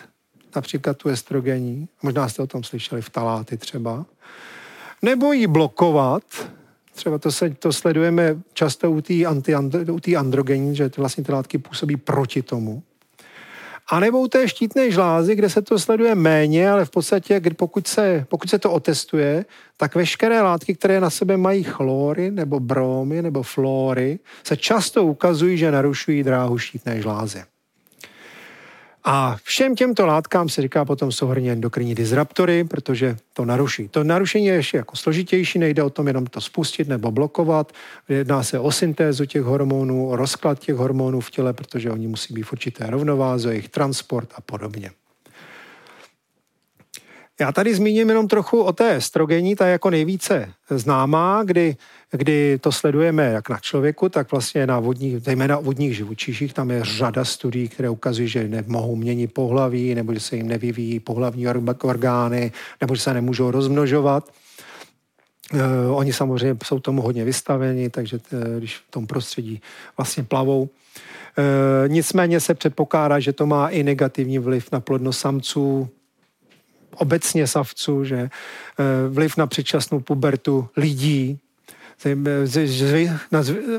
[0.55, 4.05] například tu estrogenní, možná jste o tom slyšeli, v taláty třeba,
[5.01, 6.23] nebo ji blokovat,
[6.95, 12.41] třeba to, se, to sledujeme často u té androgenní, že vlastně ty látky působí proti
[12.41, 12.83] tomu.
[13.91, 17.87] A nebo u té štítné žlázy, kde se to sleduje méně, ale v podstatě, pokud
[17.87, 19.45] se, pokud se to otestuje,
[19.77, 25.57] tak veškeré látky, které na sebe mají chlory, nebo bromy, nebo flory, se často ukazují,
[25.57, 27.43] že narušují dráhu štítné žlázy.
[29.03, 33.87] A všem těmto látkám se říká potom souhrně endokrinní disruptory, protože to naruší.
[33.87, 37.71] To narušení je ještě jako složitější, nejde o tom jenom to spustit nebo blokovat.
[38.09, 42.33] Jedná se o syntézu těch hormonů, o rozklad těch hormonů v těle, protože oni musí
[42.33, 44.91] být v určité rovnováze, jejich transport a podobně.
[47.39, 51.75] Já tady zmíním jenom trochu o té estrogení, ta je jako nejvíce známá, kdy,
[52.11, 56.53] kdy to sledujeme jak na člověku, tak vlastně na vodních, zejména vodních živočiších.
[56.53, 60.99] Tam je řada studií, které ukazují, že nemohou měnit pohlaví, nebo že se jim nevyvíjí
[60.99, 61.47] pohlavní
[61.83, 64.31] orgány, nebo že se nemůžou rozmnožovat.
[65.53, 65.59] Uh,
[65.97, 69.61] oni samozřejmě jsou tomu hodně vystaveni, takže t, eh, když v tom prostředí
[69.97, 70.61] vlastně plavou.
[70.61, 70.67] Uh,
[71.87, 75.89] nicméně se předpokládá, že to má i negativní vliv na plodnost samců,
[76.95, 78.29] obecně savců, že eh,
[79.09, 81.39] vliv na předčasnou pubertu lidí,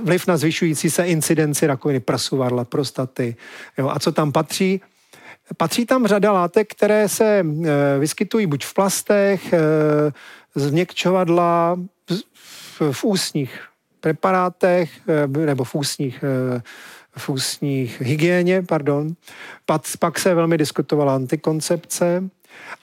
[0.03, 3.37] vliv na zvyšující se incidenci rakoviny prsu, varla, prostaty.
[3.79, 3.89] Jo.
[3.89, 4.81] A co tam patří?
[5.57, 9.59] Patří tam řada látek, které se eh, vyskytují buď v plastech, eh,
[10.55, 11.79] změkčovadla,
[12.93, 13.61] v ústních
[14.01, 14.91] preparátech
[15.29, 16.25] nebo v ústních
[17.17, 19.15] v ústních hygieně, pardon.
[19.99, 22.25] Pak se velmi diskutovala antikoncepce,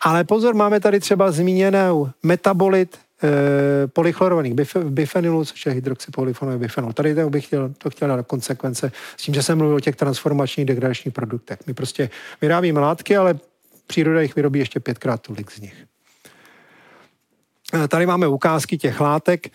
[0.02, 4.54] ale pozor, máme tady třeba zmíněnou metabolit e, polychlorovaných
[4.84, 6.94] bifenylů, což je hydroxypolyfonový bifenol.
[6.94, 9.96] Tady to bych chtěl, to chtěl na konsekvence s tím, že jsem mluvil o těch
[9.96, 11.60] transformačních degradačních produktech.
[11.68, 12.10] My prostě
[12.42, 13.40] vyrábíme látky, ale
[13.88, 15.86] příroda jich vyrobí ještě pětkrát tolik z nich.
[17.74, 19.48] Eh, tady máme ukázky těch látek.
[19.48, 19.52] E,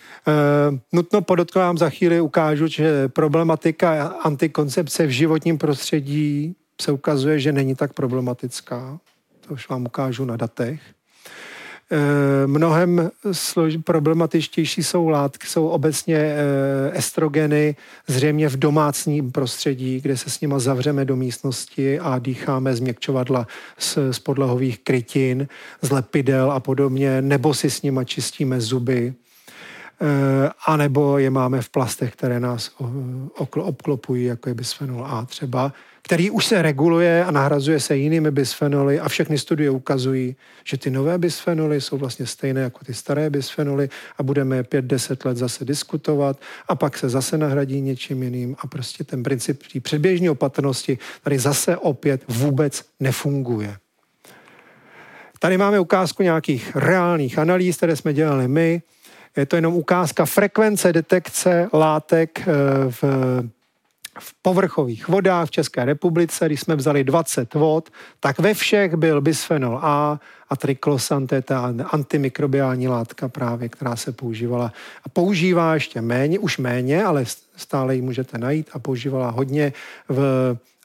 [0.92, 7.74] nutno podotkám za chvíli ukážu, že problematika antikoncepce v životním prostředí se ukazuje, že není
[7.74, 8.98] tak problematická
[9.46, 10.80] to už vám ukážu na datech.
[11.90, 16.36] E, mnohem slož, problematičtější jsou látky, jsou obecně e,
[16.92, 23.46] estrogeny, zřejmě v domácním prostředí, kde se s nima zavřeme do místnosti a dýcháme změkčovadla
[23.78, 25.48] z, z podlahových krytin,
[25.82, 29.14] z lepidel a podobně, nebo si s nima čistíme zuby,
[30.66, 32.70] anebo je máme v plastech, které nás
[33.44, 39.00] obklopují, jako je bisphenol A třeba, který už se reguluje a nahrazuje se jinými bisfenoly
[39.00, 43.88] a všechny studie ukazují, že ty nové bisfenoly jsou vlastně stejné jako ty staré bisfenoly
[44.18, 49.04] a budeme 5-10 let zase diskutovat a pak se zase nahradí něčím jiným a prostě
[49.04, 53.76] ten princip té předběžné opatrnosti tady zase opět vůbec nefunguje.
[55.38, 58.82] Tady máme ukázku nějakých reálných analýz, které jsme dělali my.
[59.36, 62.52] Je to jenom ukázka frekvence detekce látek eh,
[62.90, 63.04] v
[64.18, 69.20] v povrchových vodách v České republice, když jsme vzali 20 vod, tak ve všech byl
[69.20, 74.72] bisphenol A a triklosan, to je ta antimikrobiální látka právě, která se používala
[75.04, 77.24] a používá ještě méně, už méně, ale
[77.56, 79.72] stále ji můžete najít a používala hodně
[80.08, 80.20] v,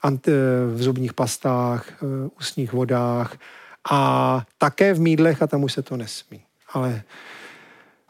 [0.02, 0.30] anti,
[0.74, 2.02] v zubních pastách,
[2.40, 3.36] ústních vodách
[3.90, 6.42] a také v mídlech a tam už se to nesmí.
[6.72, 7.02] Ale,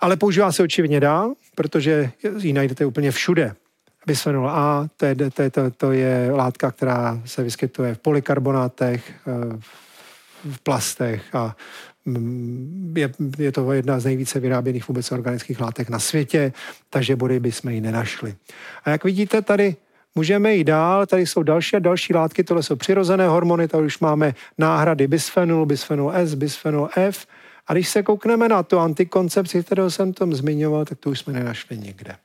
[0.00, 3.54] ale používá se očividně dál, protože ji najdete úplně všude.
[4.06, 9.12] Bisphenol A, to je, to, je, to, to je látka, která se vyskytuje v polykarbonátech,
[9.26, 9.58] eh,
[10.50, 11.56] v plastech a
[12.04, 16.52] mm, je, je to jedna z nejvíce vyráběných vůbec organických látek na světě,
[16.90, 18.34] takže body bychom ji nenašli.
[18.84, 19.76] A jak vidíte, tady
[20.14, 23.98] můžeme jít dál, tady jsou další a další látky, tohle jsou přirozené hormony, tady už
[23.98, 27.26] máme náhrady bisfenolu, bisfenol S, bisfenol F,
[27.70, 31.32] a když se koukneme na tu antikoncepci, kterou jsem tam zmiňoval, tak to už jsme
[31.32, 32.16] nenašli nikde.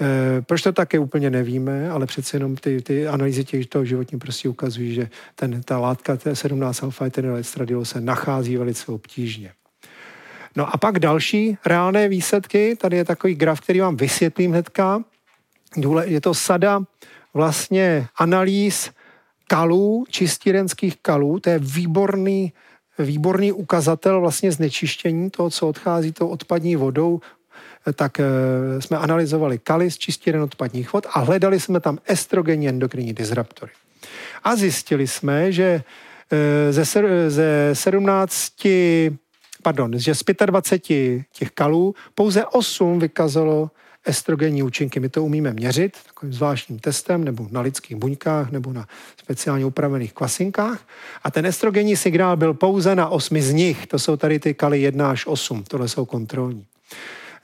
[0.00, 4.18] Eh, proč to také úplně nevíme, ale přece jenom ty, ty analýzy těch toho životní
[4.18, 9.52] prostě ukazují, že ten, ta látka T17 alfa estradiol se nachází velice obtížně.
[10.56, 15.04] No a pak další reálné výsledky, tady je takový graf, který vám vysvětlím hnedka.
[16.04, 16.82] Je to sada
[17.34, 18.90] vlastně analýz
[19.46, 22.52] kalů, čistírenských kalů, to je výborný,
[22.98, 27.20] výborný ukazatel vlastně znečištění toho, co odchází tou odpadní vodou
[27.94, 28.24] tak eh,
[28.80, 33.72] jsme analyzovali kaly z čistíren odpadních vod a hledali jsme tam estrogenní endokrinní disruptory.
[34.44, 35.82] A zjistili jsme, že
[36.32, 36.84] eh, ze,
[37.28, 38.52] ze 17
[39.62, 43.70] pardon, že z 25 těch kalů pouze 8 vykazalo
[44.06, 45.00] estrogenní účinky.
[45.00, 48.86] My to umíme měřit takovým zvláštním testem nebo na lidských buňkách nebo na
[49.16, 50.80] speciálně upravených kvasinkách.
[51.22, 53.86] A ten estrogenní signál byl pouze na osmi z nich.
[53.86, 55.64] To jsou tady ty kaly 1 až 8.
[55.64, 56.66] Tohle jsou kontrolní.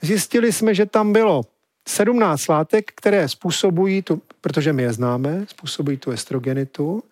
[0.01, 1.41] Zjistili jsme, že tam bylo
[1.87, 7.03] 17 látek, které způsobují tu, protože my je známe, způsobují tu estrogenitu.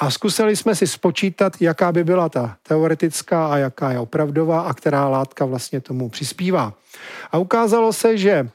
[0.00, 4.74] A zkusili jsme si spočítat, jaká by byla ta teoretická a jaká je opravdová a
[4.74, 6.74] která látka vlastně tomu přispívá.
[7.32, 8.48] A ukázalo se, že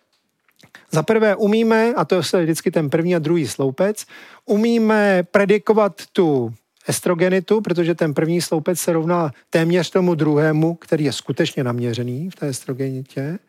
[0.92, 4.06] za prvé umíme, a to je vždycky ten první a druhý sloupec,
[4.46, 6.54] umíme predikovat tu
[6.88, 12.36] estrogenitu, protože ten první sloupec se rovná téměř tomu druhému, který je skutečně naměřený v
[12.36, 13.40] té estrogenitě.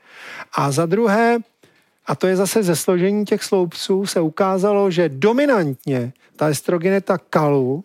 [0.53, 1.39] A za druhé,
[2.07, 7.85] a to je zase ze složení těch sloupců, se ukázalo, že dominantně ta estrogenita kalu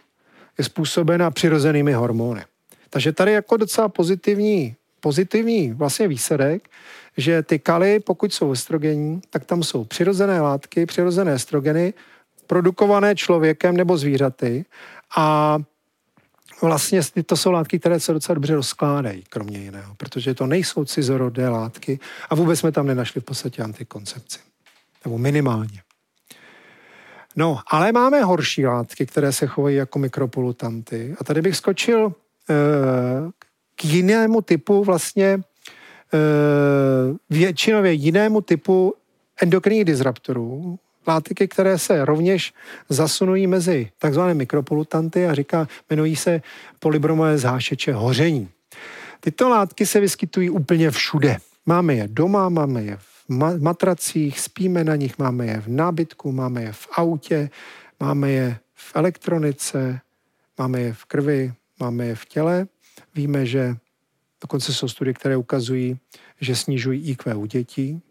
[0.58, 2.42] je způsobena přirozenými hormony.
[2.90, 6.70] Takže tady jako docela pozitivní, pozitivní vlastně výsledek,
[7.18, 11.94] že ty kaly, pokud jsou estrogenní, tak tam jsou přirozené látky, přirozené estrogeny,
[12.48, 14.66] produkované člověkem nebo zvířaty
[15.18, 15.58] a
[16.62, 21.50] vlastně to jsou látky, které se docela dobře rozkládají, kromě jiného, protože to nejsou cizorodé
[21.50, 22.00] látky
[22.30, 24.40] a vůbec jsme tam nenašli v podstatě antikoncepci.
[25.06, 25.82] Nebo minimálně.
[27.36, 31.16] No, ale máme horší látky, které se chovají jako mikropolutanty.
[31.20, 32.14] A tady bych skočil e,
[33.76, 35.42] k jinému typu vlastně
[37.30, 38.94] většinově jinému typu
[39.42, 42.54] endokrinních disruptorů, látky, které se rovněž
[42.90, 46.42] zasunují mezi takzvané mikropolutanty a říká, jmenují se
[46.80, 48.50] polybromové zhášeče hoření.
[49.20, 51.38] Tyto látky se vyskytují úplně všude.
[51.66, 56.64] Máme je doma, máme je v matracích, spíme na nich, máme je v nábytku, máme
[56.64, 57.50] je v autě,
[58.00, 60.00] máme je v elektronice,
[60.58, 62.68] máme je v krvi, máme je v těle.
[63.16, 63.76] Víme, že
[64.44, 65.98] dokonce jsou studie, které ukazují,
[66.42, 68.02] že snižují IQ u dětí,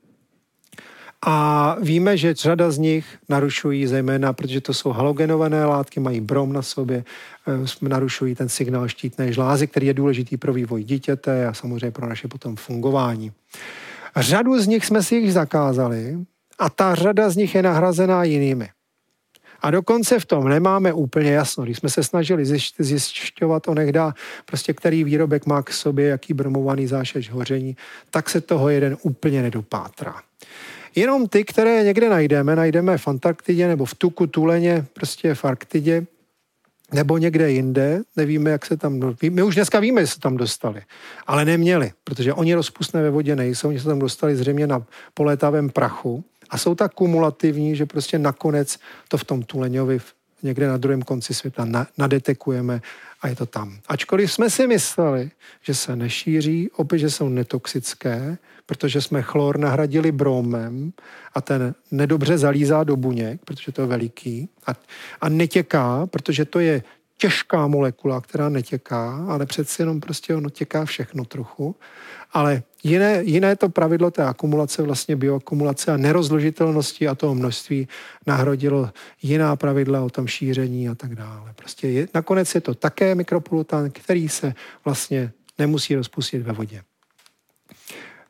[1.27, 6.53] a víme, že řada z nich narušují zejména, protože to jsou halogenované látky, mají brom
[6.53, 7.05] na sobě,
[7.49, 12.09] eh, narušují ten signál štítné žlázy, který je důležitý pro vývoj dítěte a samozřejmě pro
[12.09, 13.33] naše potom fungování.
[14.17, 16.19] Řadu z nich jsme si jich zakázali
[16.59, 18.69] a ta řada z nich je nahrazená jinými.
[19.63, 21.65] A dokonce v tom nemáme úplně jasno.
[21.65, 22.45] Když jsme se snažili
[22.79, 24.15] zjišťovat onehda,
[24.47, 27.77] prostě který výrobek má k sobě, jaký bromovaný zášeč hoření,
[28.11, 30.15] tak se toho jeden úplně nedopátrá.
[30.95, 36.07] Jenom ty, které někde najdeme, najdeme v Antarktidě nebo v Tuku, Tuleně, prostě v Arktidě,
[36.93, 40.83] nebo někde jinde, nevíme, jak se tam, my už dneska víme, že se tam dostali,
[41.27, 45.71] ale neměli, protože oni rozpustné ve vodě nejsou, oni se tam dostali zřejmě na polétavém
[45.71, 49.99] prachu a jsou tak kumulativní, že prostě nakonec to v tom Tuleňovi
[50.43, 51.67] někde na druhém konci světa
[51.99, 52.83] nadetekujeme
[53.23, 53.79] a je to tam.
[53.89, 55.31] Ačkoliv jsme si mysleli,
[55.63, 60.93] že se nešíří, opět, že jsou netoxické, protože jsme chlor nahradili bromem
[61.35, 64.73] a ten nedobře zalízá do buněk, protože to je veliký a,
[65.21, 66.83] a netěká, protože to je
[67.17, 71.77] těžká molekula, která netěká, ale přeci jenom prostě ono těká všechno trochu.
[72.33, 77.89] Ale jiné, jiné to pravidlo té akumulace, vlastně bioakumulace a nerozložitelnosti a toho množství
[78.27, 78.91] nahrodilo
[79.23, 81.53] jiná pravidla o tom šíření a tak dále.
[81.57, 86.83] Prostě je, nakonec je to také mikropolutan, který se vlastně nemusí rozpustit ve vodě.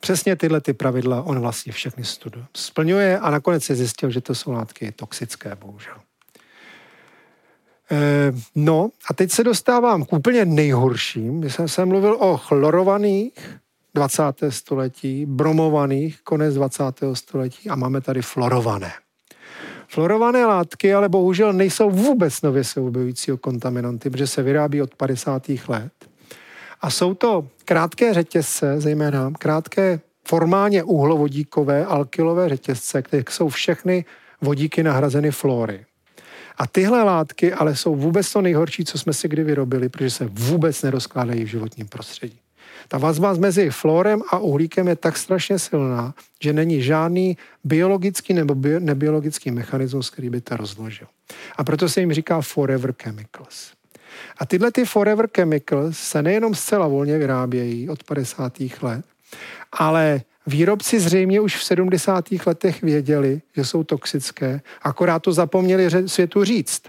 [0.00, 2.44] Přesně tyhle ty pravidla on vlastně všechny studuje.
[2.56, 5.94] Splňuje a nakonec se zjistil, že to jsou látky toxické, bohužel.
[7.90, 11.50] E, no a teď se dostávám k úplně nejhorším.
[11.50, 13.61] Jsem, jsem mluvil o chlorovaných
[13.94, 14.22] 20.
[14.48, 16.84] století, bromovaných konec 20.
[17.12, 18.92] století a máme tady florované.
[19.88, 25.48] Florované látky ale bohužel nejsou vůbec nově se objevujícího kontaminanty, protože se vyrábí od 50.
[25.68, 25.92] let.
[26.80, 34.04] A jsou to krátké řetězce, zejména krátké formálně uhlovodíkové alkylové řetězce, které jsou všechny
[34.40, 35.86] vodíky nahrazeny flory.
[36.58, 40.28] A tyhle látky ale jsou vůbec to nejhorší, co jsme si kdy vyrobili, protože se
[40.32, 42.41] vůbec nerozkládají v životním prostředí.
[42.92, 48.54] Ta vazba mezi florem a uhlíkem je tak strašně silná, že není žádný biologický nebo
[48.54, 51.06] bio, nebiologický mechanismus, který by to rozložil.
[51.56, 53.72] A proto se jim říká forever chemicals.
[54.38, 58.52] A tyhle ty forever chemicals se nejenom zcela volně vyrábějí od 50.
[58.82, 59.04] let,
[59.72, 62.24] ale výrobci zřejmě už v 70.
[62.46, 66.82] letech věděli, že jsou toxické, akorát to zapomněli světu říct.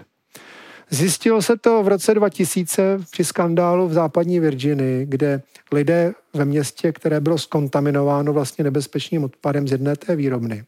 [0.94, 5.42] Zjistilo se to v roce 2000 při skandálu v západní Virginii, kde
[5.72, 10.64] lidé ve městě, které bylo skontaminováno vlastně nebezpečným odpadem z jedné té výrobny,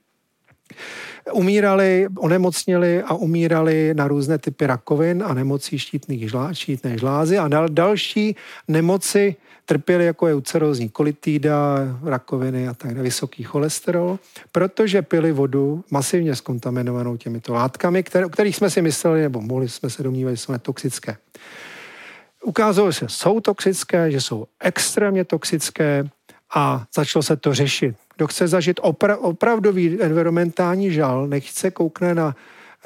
[1.32, 7.48] umírali, onemocnili a umírali na různé typy rakovin a nemocí štítných žlá, štítné žlázy a
[7.48, 8.36] na další
[8.68, 9.36] nemoci
[9.66, 14.18] trpěli jako je ucerózní kolitída, rakoviny a tak dále, vysoký cholesterol,
[14.52, 19.68] protože pili vodu masivně skontaminovanou těmito látkami, které, o kterých jsme si mysleli, nebo mohli
[19.68, 21.16] jsme se domnívat, že jsou toxické.
[22.44, 26.04] Ukázalo se, že jsou toxické, že jsou extrémně toxické
[26.54, 27.96] a začalo se to řešit.
[28.16, 32.36] Kdo chce zažít opra- opravdový environmentální žal, nechce koukne na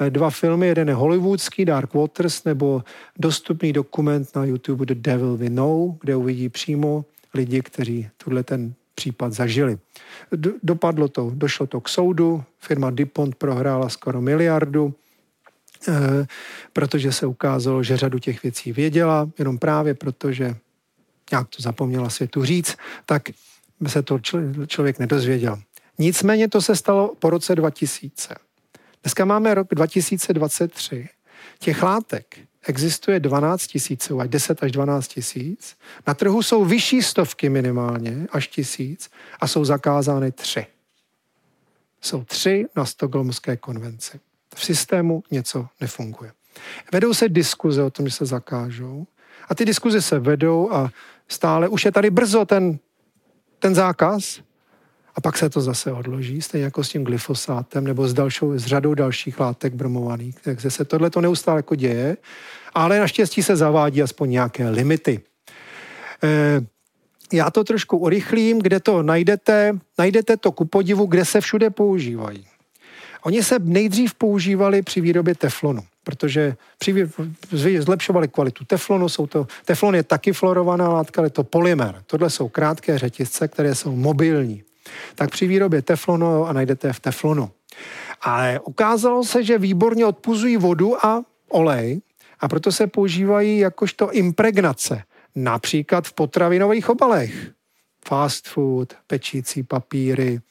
[0.09, 2.83] dva filmy, jeden je hollywoodský Dark Waters nebo
[3.19, 8.73] dostupný dokument na YouTube The Devil We Know, kde uvidí přímo lidi, kteří tuhle ten
[8.95, 9.77] případ zažili.
[10.63, 14.93] Dopadlo to, došlo to k soudu, firma DuPont prohrála skoro miliardu,
[15.87, 16.27] eh,
[16.73, 20.55] protože se ukázalo, že řadu těch věcí věděla, jenom právě protože
[21.31, 23.23] nějak to zapomněla světu říct, tak
[23.87, 24.19] se to
[24.67, 25.59] člověk nedozvěděl.
[25.97, 28.35] Nicméně to se stalo po roce 2000.
[29.03, 31.09] Dneska máme rok 2023.
[31.59, 35.77] Těch látek existuje 12 tisíc, ať 10 až 12 tisíc.
[36.07, 40.65] Na trhu jsou vyšší stovky minimálně, až tisíc, a jsou zakázány tři.
[42.01, 44.19] Jsou tři na Stockholmské konvenci.
[44.55, 46.31] V systému něco nefunguje.
[46.91, 49.07] Vedou se diskuze o tom, že se zakážou.
[49.49, 50.91] A ty diskuze se vedou a
[51.27, 52.79] stále už je tady brzo ten
[53.61, 54.41] ten zákaz
[55.15, 58.65] a pak se to zase odloží, stejně jako s tím glyfosátem nebo s, dalšou, s
[58.65, 60.35] řadou dalších látek bromovaných.
[60.43, 62.17] Takže se tohle to neustále jako děje,
[62.73, 65.21] ale naštěstí se zavádí aspoň nějaké limity.
[66.23, 66.61] E,
[67.33, 72.47] já to trošku urychlím, kde to najdete, najdete to ku podivu, kde se všude používají.
[73.23, 76.55] Oni se nejdřív používali při výrobě teflonu protože
[77.79, 79.09] zlepšovali kvalitu teflonu.
[79.09, 82.03] Jsou to, teflon je taky fluorovaná látka, ale to polymer.
[82.05, 84.63] Tohle jsou krátké řetězce, které jsou mobilní.
[85.15, 87.51] Tak při výrobě teflonu a najdete v teflonu.
[88.21, 92.01] Ale ukázalo se, že výborně odpuzují vodu a olej
[92.39, 95.03] a proto se používají jakožto impregnace.
[95.35, 97.51] Například v potravinových obalech.
[98.07, 100.41] Fast food, pečící papíry,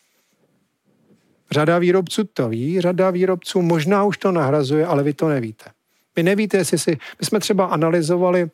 [1.51, 5.71] Řada výrobců to ví, řada výrobců možná už to nahrazuje, ale vy to nevíte.
[6.17, 6.99] Vy nevíte, jestli si...
[7.21, 8.51] My jsme třeba analyzovali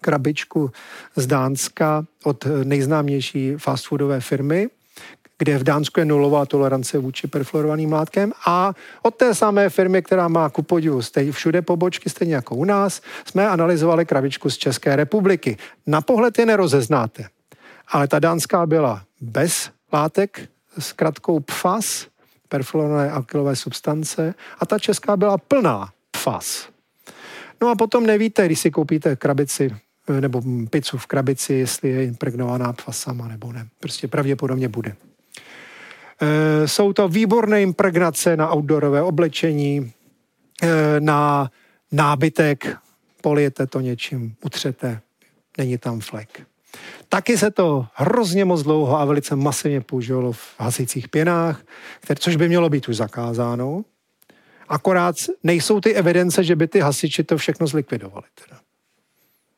[0.00, 0.70] krabičku
[1.16, 4.68] z Dánska od nejznámější fast foodové firmy,
[5.42, 8.72] kde v Dánsku je nulová tolerance vůči perfluorovaným látkem a
[9.02, 13.02] od té samé firmy, která má ku podivu stejně všude pobočky, stejně jako u nás,
[13.24, 15.56] jsme analyzovali krabičku z České republiky.
[15.86, 17.26] Na pohled je nerozeznáte,
[17.88, 22.06] ale ta dánská byla bez látek s kratkou PFAS
[22.48, 26.68] perfluorované alkylové substance a ta česká byla plná PFAS.
[27.60, 29.74] No a potom nevíte, když si koupíte krabici
[30.08, 33.66] eh, nebo pizzu v krabici, jestli je impregnovaná PFASama nebo ne.
[33.80, 34.94] Prostě pravděpodobně bude.
[36.22, 39.92] E, jsou to výborné impregnace na outdoorové oblečení,
[40.62, 41.50] e, na
[41.92, 42.76] nábytek,
[43.22, 45.00] polijete to něčím, utřete,
[45.58, 46.42] není tam flek.
[47.08, 51.62] Taky se to hrozně moc dlouho a velice masivně používalo v hasicích pěnách,
[52.00, 53.84] které, což by mělo být už zakázáno.
[54.68, 58.24] Akorát nejsou ty evidence, že by ty hasiči to všechno zlikvidovali.
[58.46, 58.60] Teda.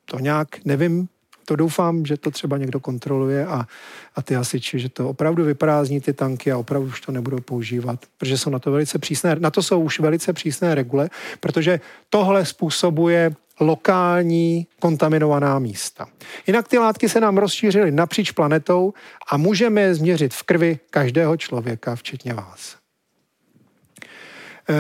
[0.05, 1.09] To nějak, nevím,
[1.45, 3.67] to doufám, že to třeba někdo kontroluje a,
[4.15, 8.01] a ty hasiči, že to opravdu vyprázdní ty tanky a opravdu už to nebudou používat,
[8.19, 11.81] protože jsou na to velice přísné, na to jsou už velice přísné regule, protože
[12.11, 16.07] tohle způsobuje lokální kontaminovaná místa.
[16.47, 18.93] Jinak ty látky se nám rozšířily napříč planetou
[19.31, 22.77] a můžeme je změřit v krvi každého člověka, včetně vás.
[24.69, 24.75] E,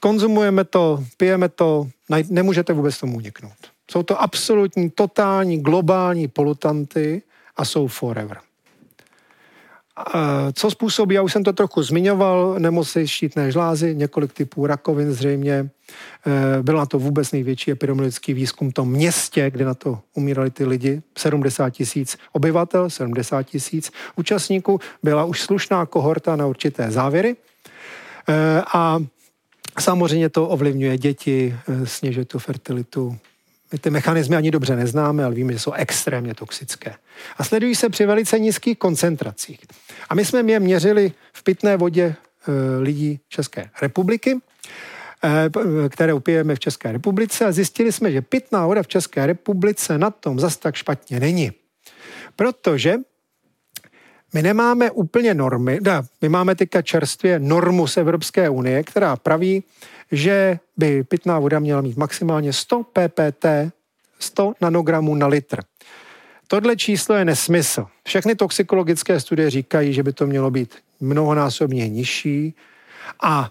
[0.00, 1.88] konzumujeme to, pijeme to,
[2.28, 3.75] nemůžete vůbec tomu uniknout.
[3.90, 7.22] Jsou to absolutní, totální, globální polutanty
[7.56, 8.38] a jsou forever.
[10.52, 15.52] Co způsobí, já už jsem to trochu zmiňoval, nemoci štítné žlázy, několik typů rakovin zřejmě.
[15.52, 15.68] E,
[16.62, 20.64] byl na to vůbec největší epidemiologický výzkum v tom městě, kde na to umírali ty
[20.64, 21.02] lidi.
[21.18, 24.80] 70 tisíc obyvatel, 70 tisíc účastníků.
[25.02, 27.36] Byla už slušná kohorta na určité závěry.
[28.28, 28.98] E, a
[29.80, 33.16] samozřejmě to ovlivňuje děti, e, snižuje tu fertilitu,
[33.72, 36.94] my ty mechanismy ani dobře neznáme, ale víme, že jsou extrémně toxické.
[37.36, 39.60] A sledují se při velice nízkých koncentracích.
[40.08, 42.14] A my jsme je měřili v pitné vodě e,
[42.80, 44.38] lidí České republiky,
[45.24, 49.98] e, které upijeme v České republice a zjistili jsme, že pitná voda v České republice
[49.98, 51.52] na tom zas tak špatně není.
[52.36, 52.94] Protože
[54.34, 59.64] my nemáme úplně normy, da, my máme teďka čerstvě normu z Evropské unie, která praví,
[60.12, 63.46] že by pitná voda měla mít maximálně 100 ppt,
[64.18, 65.62] 100 nanogramů na litr.
[66.48, 67.86] Tohle číslo je nesmysl.
[68.04, 72.54] Všechny toxikologické studie říkají, že by to mělo být mnohonásobně nižší
[73.22, 73.50] a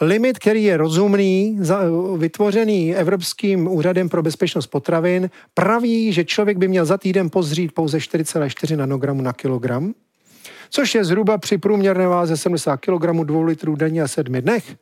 [0.00, 1.60] limit, který je rozumný,
[2.16, 7.98] vytvořený Evropským úřadem pro bezpečnost potravin, praví, že člověk by měl za týden pozřít pouze
[7.98, 9.94] 4,4 nanogramu na kilogram,
[10.70, 14.76] což je zhruba při průměrné váze 70 kg 2 litrů denně a 7 dnech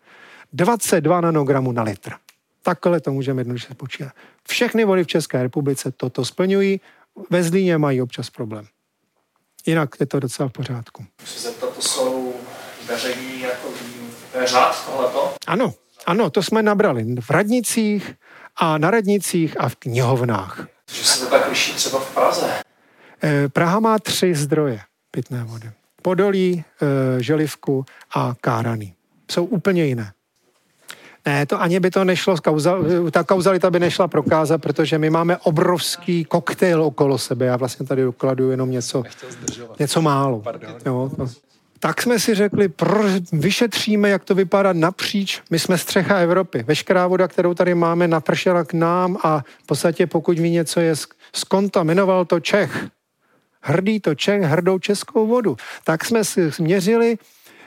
[0.52, 2.12] 22 nanogramů na litr.
[2.62, 4.12] Takhle to můžeme jednoduše počítat.
[4.48, 6.80] Všechny vody v České republice toto splňují,
[7.30, 8.66] ve Zlíně mají občas problém.
[9.66, 11.04] Jinak je to docela v pořádku.
[11.20, 12.34] Můžu zeptat, to jsou
[12.88, 13.68] veřejní jako
[14.44, 15.34] řád tohleto?
[15.46, 15.74] Ano,
[16.06, 18.14] ano, to jsme nabrali v radnicích
[18.56, 20.66] a na radnicích a v knihovnách.
[20.92, 22.50] Že se to tak liší třeba v Praze?
[23.22, 24.80] Eh, Praha má tři zdroje
[25.10, 25.70] pitné vody.
[26.02, 27.84] Podolí, eh, Želivku
[28.14, 28.94] a Kárany.
[29.30, 30.12] Jsou úplně jiné.
[31.26, 32.36] Ne, to ani by to nešlo,
[33.10, 37.46] ta kauzalita by nešla prokázat, protože my máme obrovský koktejl okolo sebe.
[37.46, 39.02] Já vlastně tady dokladuju jenom něco,
[39.78, 40.42] něco málo.
[40.86, 41.26] Jo, to.
[41.80, 45.42] Tak jsme si řekli, pro, vyšetříme, jak to vypadá napříč.
[45.50, 46.62] My jsme střecha Evropy.
[46.62, 50.94] Veškerá voda, kterou tady máme, napršela k nám a v podstatě pokud mi něco je
[51.32, 52.86] skontaminoval to Čech.
[53.60, 55.56] Hrdý to Čech, hrdou českou vodu.
[55.84, 57.18] Tak jsme si změřili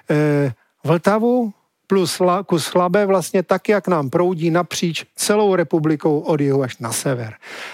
[0.10, 0.54] eh,
[0.84, 1.54] Vltavu,
[1.88, 6.92] plus kus chlabe vlastně tak, jak nám proudí napříč celou republikou od jihu až na
[6.92, 7.34] sever.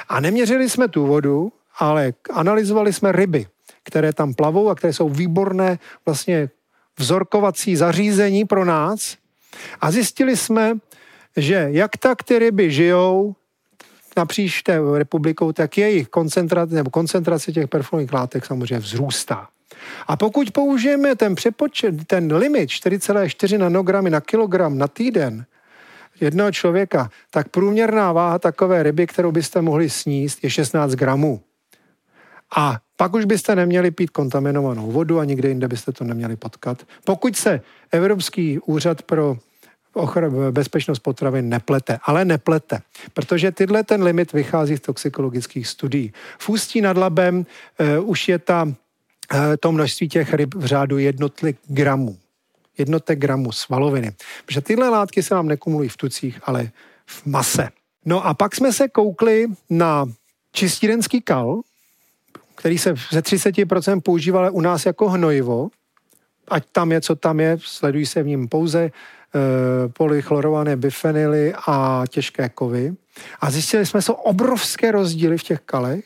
[0.09, 3.47] A neměřili jsme tu vodu, ale analyzovali jsme ryby,
[3.85, 6.49] které tam plavou a které jsou výborné vlastně
[6.99, 9.17] vzorkovací zařízení pro nás.
[9.81, 10.73] A zjistili jsme,
[11.37, 13.35] že jak tak ty ryby žijou
[14.17, 19.47] napříč té republikou, tak jejich koncentrace nebo koncentrace těch perfluorních látek samozřejmě vzrůstá.
[20.07, 25.45] A pokud použijeme ten přepočet, ten limit 4,4 nanogramy na kilogram na týden
[26.21, 31.41] jednoho člověka, tak průměrná váha takové ryby, kterou byste mohli sníst, je 16 gramů.
[32.55, 36.83] A pak už byste neměli pít kontaminovanou vodu a nikde jinde byste to neměli potkat.
[37.03, 39.37] Pokud se Evropský úřad pro
[40.51, 42.79] bezpečnost potravin neplete, ale neplete,
[43.13, 46.13] protože tyhle ten limit vychází z toxikologických studií.
[46.39, 47.45] V Ústí nad Labem
[47.99, 48.67] uh, už je ta
[49.33, 52.17] Eh, to množství těch ryb v řádu jednotek gramů.
[52.77, 54.11] Jednotek gramů svaloviny.
[54.45, 56.71] Protože tyhle látky se nám nekumulují v tucích, ale
[57.05, 57.69] v mase.
[58.05, 60.05] No a pak jsme se koukli na
[60.51, 61.61] čistírenský kal,
[62.55, 65.69] který se ze 30% používal u nás jako hnojivo,
[66.47, 68.91] ať tam je, co tam je, sledují se v ním pouze e,
[69.87, 72.93] polychlorované bifenily a těžké kovy.
[73.39, 76.05] A zjistili jsme, jsou obrovské rozdíly v těch kalech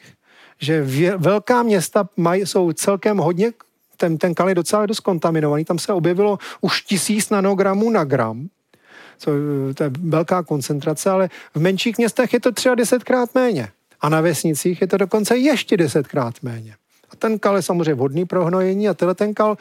[0.60, 3.52] že vě, velká města mají, jsou celkem hodně,
[3.98, 8.48] ten, ten kal je docela dost kontaminovaný, tam se objevilo už tisíc nanogramů na gram,
[9.18, 9.32] co,
[9.76, 13.70] to je velká koncentrace, ale v menších městech je to třeba desetkrát méně.
[14.02, 16.76] A na vesnicích je to dokonce ještě desetkrát méně.
[17.12, 19.58] A ten kal je samozřejmě vhodný pro hnojení a tenhle ten kal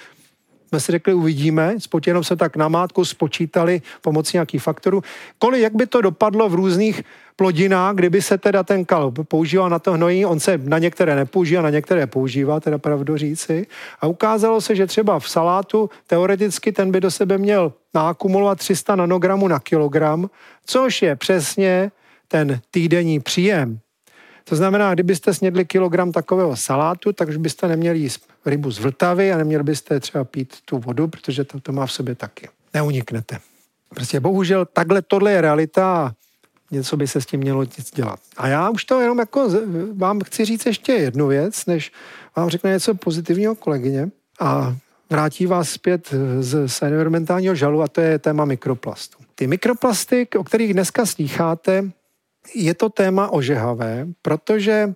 [0.68, 1.76] jsme si řekli, uvidíme,
[2.07, 5.03] jenom se tak namátku spočítali pomocí nějakých faktorů,
[5.39, 7.03] kolik, jak by to dopadlo v různých
[7.36, 11.62] plodinách, kdyby se teda ten kal používal na to hnojí, on se na některé nepoužívá,
[11.62, 13.66] na některé používá, teda pravdu říci.
[14.01, 18.97] A ukázalo se, že třeba v salátu teoreticky ten by do sebe měl nakumulovat 300
[18.97, 20.30] nanogramů na kilogram,
[20.66, 21.91] což je přesně
[22.28, 23.78] ten týdenní příjem.
[24.49, 29.32] To znamená, kdybyste snědli kilogram takového salátu, tak už byste neměli jíst rybu z Vltavy
[29.32, 32.49] a neměli byste třeba pít tu vodu, protože to, to má v sobě taky.
[32.74, 33.38] Neuniknete.
[33.88, 36.12] Prostě bohužel takhle tohle je realita a
[36.70, 38.20] něco by se s tím mělo nic dělat.
[38.36, 39.51] A já už to jenom jako
[39.96, 41.92] vám chci říct ještě jednu věc, než
[42.36, 44.76] vám řekne něco pozitivního kolegyně a
[45.11, 49.18] vrátí vás zpět z, z environmentálního žalu a to je téma mikroplastu.
[49.34, 51.90] Ty mikroplasty, o kterých dneska slycháte,
[52.55, 54.94] je to téma ožehavé, protože e,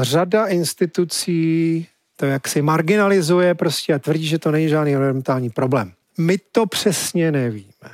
[0.00, 1.86] řada institucí
[2.16, 5.92] to jaksi marginalizuje prostě a tvrdí, že to není žádný environmentální problém.
[6.18, 7.90] My to přesně nevíme.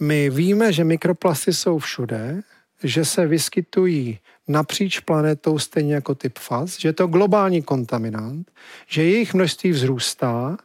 [0.00, 2.40] My víme, že mikroplasty jsou všude,
[2.82, 4.18] že se vyskytují
[4.48, 8.50] napříč planetou stejně jako typ FAS, že je to globální kontaminant,
[8.86, 10.56] že jejich množství vzrůstá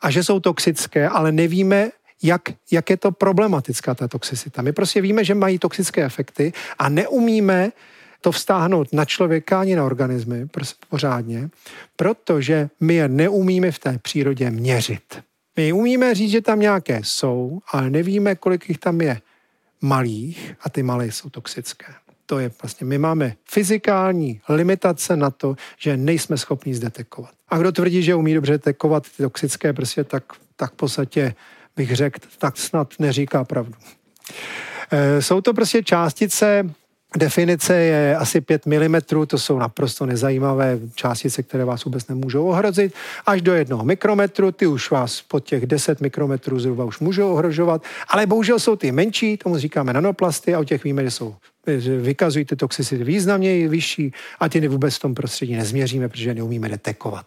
[0.00, 1.90] a že jsou toxické, ale nevíme,
[2.22, 4.62] jak, jak je to problematická ta toxicita.
[4.62, 7.72] My prostě víme, že mají toxické efekty a neumíme
[8.20, 10.48] to vztáhnout na člověka ani na organismy
[10.88, 11.48] pořádně,
[11.96, 15.22] protože my je neumíme v té přírodě měřit.
[15.56, 19.20] My umíme říct, že tam nějaké jsou, ale nevíme, kolik jich tam je
[19.80, 21.86] malých a ty malé jsou toxické.
[22.26, 27.30] To je vlastně, my máme fyzikální limitace na to, že nejsme schopni zdetekovat.
[27.48, 30.24] A kdo tvrdí, že umí dobře detekovat ty toxické, prostě tak,
[30.56, 31.34] tak v podstatě
[31.76, 33.74] bych řekl, tak snad neříká pravdu.
[34.90, 36.64] E, jsou to prostě částice
[37.16, 38.96] Definice je asi 5 mm,
[39.26, 42.94] to jsou naprosto nezajímavé částice, které vás vůbec nemůžou ohrozit.
[43.26, 47.82] Až do jednoho mikrometru, ty už vás pod těch 10 mikrometrů zhruba už můžou ohrožovat,
[48.08, 51.34] ale bohužel jsou ty menší, tomu říkáme nanoplasty a o těch víme, že jsou
[51.78, 56.68] že vykazují ty toxicity významněji vyšší a ty vůbec v tom prostředí nezměříme, protože neumíme
[56.68, 57.26] detekovat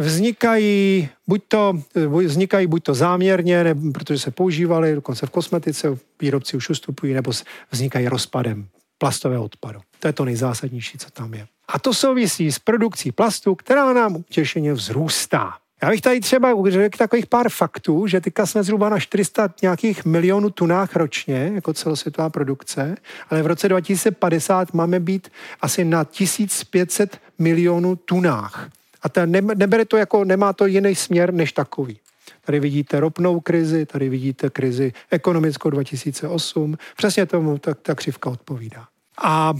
[0.00, 1.82] vznikají buď to,
[2.24, 7.30] vznikají buď to záměrně, ne, protože se používaly, dokonce v kosmetice, výrobci už ustupují, nebo
[7.70, 9.80] vznikají rozpadem plastového odpadu.
[9.98, 11.46] To je to nejzásadnější, co tam je.
[11.68, 15.52] A to souvisí s produkcí plastu, která nám utěšeně vzrůstá.
[15.82, 20.04] Já bych tady třeba řekl takových pár faktů, že teďka jsme zhruba na 400 nějakých
[20.04, 22.94] milionů tunách ročně, jako celosvětová produkce,
[23.30, 25.28] ale v roce 2050 máme být
[25.60, 28.70] asi na 1500 milionů tunách.
[29.02, 31.98] A ta ne, nebere to jako, nemá to jiný směr než takový.
[32.44, 36.78] Tady vidíte ropnou krizi, tady vidíte krizi ekonomickou 2008.
[36.96, 38.86] Přesně tomu ta, ta křivka odpovídá.
[39.22, 39.54] A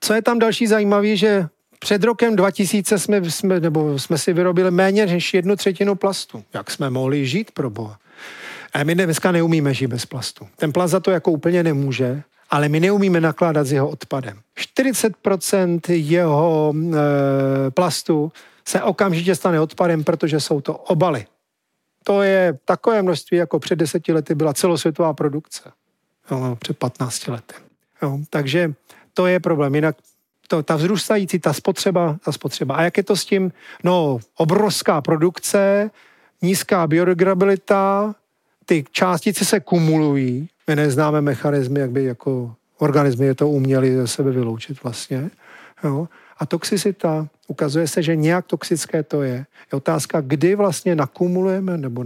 [0.00, 4.70] co je tam další zajímavé, že před rokem 2000 jsme, jsme, nebo jsme si vyrobili
[4.70, 6.44] méně než jednu třetinu plastu.
[6.54, 7.98] Jak jsme mohli žít pro boha?
[8.72, 10.46] A my dneska neumíme žít bez plastu.
[10.56, 14.38] Ten plast za to jako úplně nemůže, ale my neumíme nakládat s jeho odpadem.
[14.76, 18.32] 40% jeho e, plastu
[18.68, 21.26] se okamžitě stane odpadem, protože jsou to obaly.
[22.04, 25.72] To je takové množství, jako před deseti lety byla celosvětová produkce.
[26.30, 27.54] Jo, před 15 lety.
[28.02, 28.72] Jo, takže
[29.14, 29.74] to je problém.
[29.74, 29.96] Jinak
[30.48, 32.74] to, ta vzrůstající, ta spotřeba, ta spotřeba.
[32.74, 33.52] A jak je to s tím?
[33.84, 35.90] No, obrovská produkce,
[36.42, 38.14] nízká biodegradabilita,
[38.64, 44.06] ty částice se kumulují, my neznáme mechanizmy, jak by jako organismy je to uměli ze
[44.06, 45.30] sebe vyloučit vlastně.
[45.84, 46.08] Jo.
[46.38, 49.46] A toxicita, ukazuje se, že nějak toxické to je.
[49.72, 52.04] Je otázka, kdy vlastně nakumulujeme nebo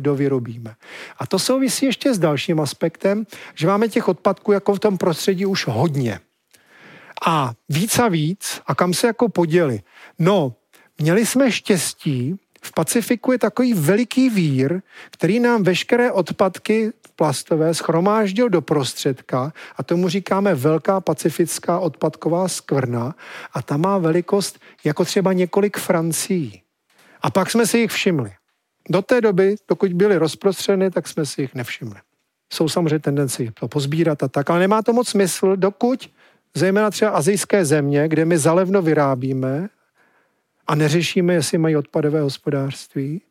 [0.00, 0.74] dovyrobíme.
[1.18, 5.46] A to souvisí ještě s dalším aspektem, že máme těch odpadků jako v tom prostředí
[5.46, 6.20] už hodně.
[7.26, 9.80] A víc a víc, a kam se jako poděli?
[10.18, 10.54] No,
[10.98, 18.48] měli jsme štěstí, v Pacifiku je takový veliký vír, který nám veškeré odpadky plastové schromáždil
[18.48, 23.14] do prostředka a tomu říkáme velká pacifická odpadková skvrna
[23.52, 26.62] a ta má velikost jako třeba několik Francií.
[27.22, 28.30] A pak jsme si jich všimli.
[28.90, 31.98] Do té doby, dokud byly rozprostřeny, tak jsme si jich nevšimli.
[32.52, 36.10] Jsou samozřejmě tendenci to pozbírat a tak, ale nemá to moc smysl, dokud
[36.54, 39.68] zejména třeba azijské země, kde my zalevno vyrábíme
[40.68, 43.22] a neřešíme, jestli mají odpadové hospodářství,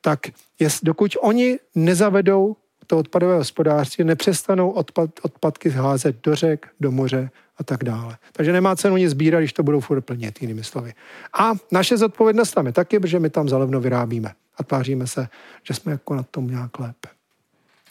[0.00, 0.20] tak
[0.58, 7.30] jest, dokud oni nezavedou to odpadové hospodářství, nepřestanou odpad, odpadky házet do řek, do moře
[7.56, 8.16] a tak dále.
[8.32, 10.92] Takže nemá cenu nic sbírat, když to budou furt plnit, jinými slovy.
[11.38, 15.28] A naše zodpovědnost tam je taky, protože my tam zalevno vyrábíme a tváříme se,
[15.62, 17.08] že jsme jako na tom nějak lépe.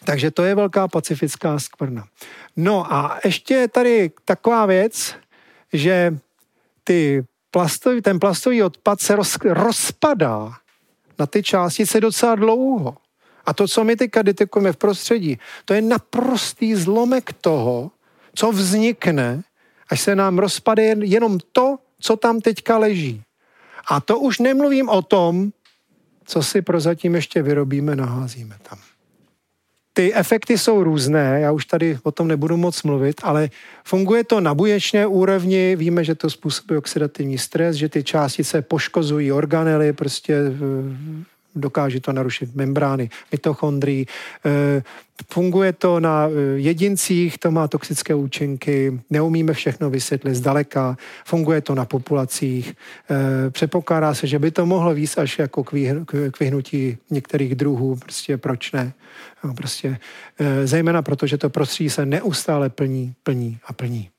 [0.04, 2.04] Takže to je velká pacifická skvrna.
[2.56, 5.14] No a ještě je tady taková věc,
[5.72, 6.18] že
[6.84, 10.52] ty plastový, ten plastový odpad se roz, rozpadá
[11.18, 12.96] na ty částice docela dlouho.
[13.46, 17.90] A to, co my teďka detekujeme v prostředí, to je naprostý zlomek toho,
[18.34, 19.42] co vznikne,
[19.88, 23.22] až se nám rozpade jenom to, co tam teďka leží.
[23.88, 25.52] A to už nemluvím o tom,
[26.24, 28.78] co si prozatím ještě vyrobíme, naházíme tam.
[29.98, 33.50] Ty efekty jsou různé, já už tady o tom nebudu moc mluvit, ale
[33.84, 39.32] funguje to na buječné úrovni, víme, že to způsobuje oxidativní stres, že ty částice poškozují
[39.32, 40.34] organely, prostě
[41.54, 44.06] dokáže to narušit membrány, mitochondrií.
[44.46, 44.82] Eh,
[45.32, 51.74] funguje to na eh, jedincích, to má toxické účinky, neumíme všechno vysvětlit zdaleka, funguje to
[51.74, 52.74] na populacích.
[53.50, 58.72] Předpokládá se, že by to mohlo víc až jako k vyhnutí některých druhů, prostě proč
[58.72, 58.92] ne.
[59.44, 59.98] No, prostě,
[60.64, 64.10] zejména proto, že to prostředí se neustále plní, plní a plní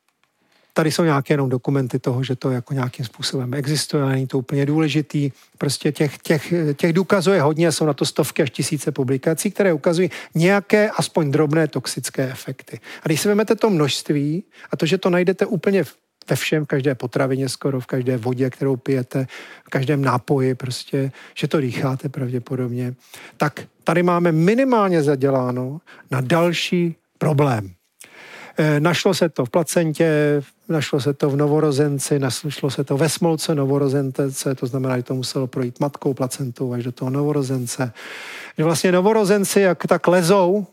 [0.79, 4.65] tady jsou nějaké jenom dokumenty toho, že to jako nějakým způsobem existuje, není to úplně
[4.65, 5.31] důležitý.
[5.57, 9.73] Prostě těch, těch, těch důkazů je hodně, jsou na to stovky až tisíce publikací, které
[9.73, 12.79] ukazují nějaké aspoň drobné toxické efekty.
[13.03, 15.83] A když si vezmete to množství a to, že to najdete úplně
[16.29, 19.27] ve všem, v každé potravině skoro, v každé vodě, kterou pijete,
[19.65, 22.93] v každém nápoji prostě, že to dýcháte pravděpodobně,
[23.37, 27.71] tak tady máme minimálně zaděláno na další problém.
[28.57, 33.09] Eh, našlo se to v placentě, našlo se to v novorozenci, našlo se to ve
[33.09, 37.93] smolce novorozence, to znamená, že to muselo projít matkou placentou až do toho novorozence.
[38.57, 40.65] Že vlastně novorozenci, jak tak lezou,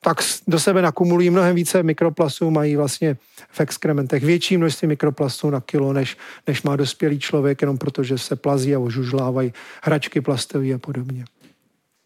[0.00, 3.16] tak do sebe nakumulují mnohem více mikroplastů, mají vlastně
[3.50, 8.36] v exkrementech větší množství mikroplastů na kilo, než, než má dospělý člověk, jenom protože se
[8.36, 11.24] plazí a ožužlávají hračky plastové a podobně.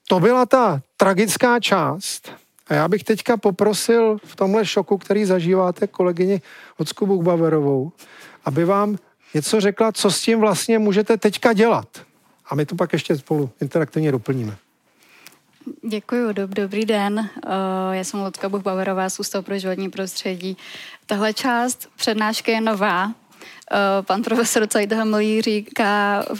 [0.08, 2.41] To byla ta tragická část.
[2.72, 6.40] A já bych teďka poprosil v tomhle šoku, který zažíváte kolegyni
[6.78, 7.92] Hocku Bukbaverovou,
[8.44, 8.98] aby vám
[9.34, 11.86] něco řekla, co s tím vlastně můžete teďka dělat.
[12.46, 14.56] A my to pak ještě spolu interaktivně doplníme.
[15.88, 17.18] Děkuji, dob, dobrý den.
[17.18, 17.50] Uh,
[17.92, 20.56] já jsem Lotka Buchbaverová z Ústavu pro životní prostředí.
[21.06, 23.06] Tahle část přednášky je nová.
[23.06, 23.12] Uh,
[24.02, 26.36] pan profesor Cajdahamlý říká uh,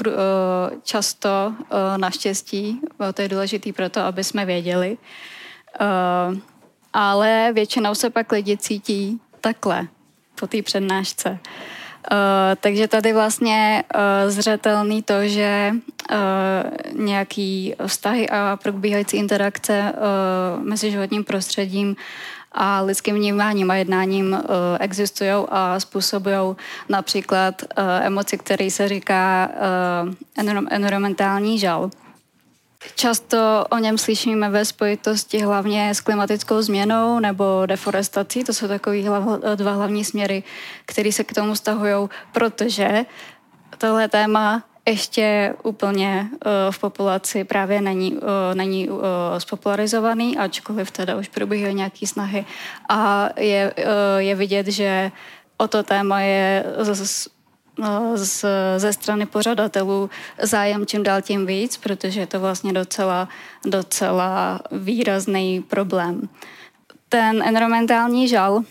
[0.83, 1.55] často
[1.97, 2.80] naštěstí,
[3.14, 4.99] to je důležité pro to, aby jsme věděli,
[6.93, 9.87] ale většinou se pak lidi cítí takhle
[10.41, 11.39] po té přednášce.
[12.11, 12.16] Uh,
[12.61, 20.91] takže tady vlastně uh, zřetelný to, že uh, nějaký vztahy a probíhající interakce uh, mezi
[20.91, 21.97] životním prostředím
[22.53, 24.39] a lidským vnímáním a jednáním uh,
[24.81, 26.57] existují a způsobují
[26.89, 29.51] například uh, emoci, který se říká
[30.43, 31.91] uh, environmentální žal.
[32.95, 38.45] Často o něm slyšíme ve spojitosti hlavně s klimatickou změnou nebo deforestací.
[38.45, 39.03] To jsou takové
[39.57, 40.43] dva hlavní směry,
[40.87, 43.05] které se k tomu stahují, protože
[43.78, 46.39] tohle téma ještě úplně uh,
[46.70, 48.20] v populaci právě není, uh,
[48.55, 49.01] není uh,
[49.39, 52.45] spopularizovaný, ačkoliv teda už probíhají nějaké snahy.
[52.89, 53.74] A je,
[54.18, 55.11] je vidět, že
[55.57, 57.28] o to téma je z,
[58.14, 58.45] z,
[58.77, 60.11] ze strany pořadatelů
[60.43, 63.29] zájem čím dál tím víc, protože je to vlastně docela,
[63.64, 66.29] docela výrazný problém.
[67.09, 68.62] Ten environmentální žal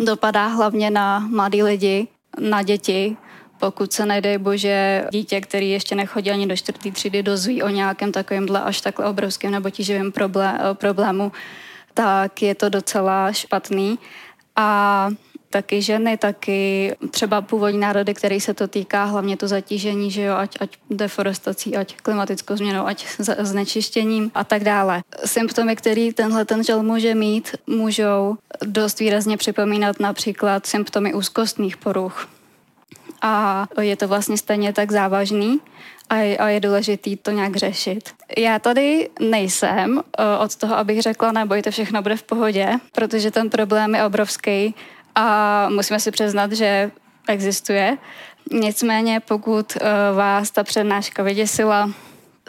[0.00, 2.08] dopadá hlavně na mladí lidi,
[2.40, 3.16] na děti,
[3.58, 8.12] pokud se nedej bože dítě, který ještě nechodí ani do čtvrtý třídy, dozví o nějakém
[8.12, 10.12] takovémhle až takhle obrovském nebo tíživém
[10.72, 11.32] problému,
[11.94, 13.98] tak je to docela špatný.
[14.56, 15.08] A
[15.54, 20.34] taky ženy, taky třeba původní národy, který se to týká, hlavně to zatížení, že jo,
[20.34, 23.06] ať, ať deforestací, ať klimatickou změnou, ať
[23.38, 25.02] znečištěním a tak dále.
[25.24, 32.28] Symptomy, který tenhle ten žel může mít, můžou dost výrazně připomínat například symptomy úzkostných poruch.
[33.22, 35.60] A je to vlastně stejně tak závažný,
[36.10, 38.10] a je, a je důležitý to nějak řešit.
[38.38, 43.50] Já tady nejsem eh, od toho, abych řekla, nebojte, všechno bude v pohodě, protože ten
[43.50, 44.74] problém je obrovský
[45.14, 46.90] a musíme si přiznat, že
[47.28, 47.98] existuje.
[48.52, 51.90] Nicméně, pokud uh, vás ta přednáška vyděsila,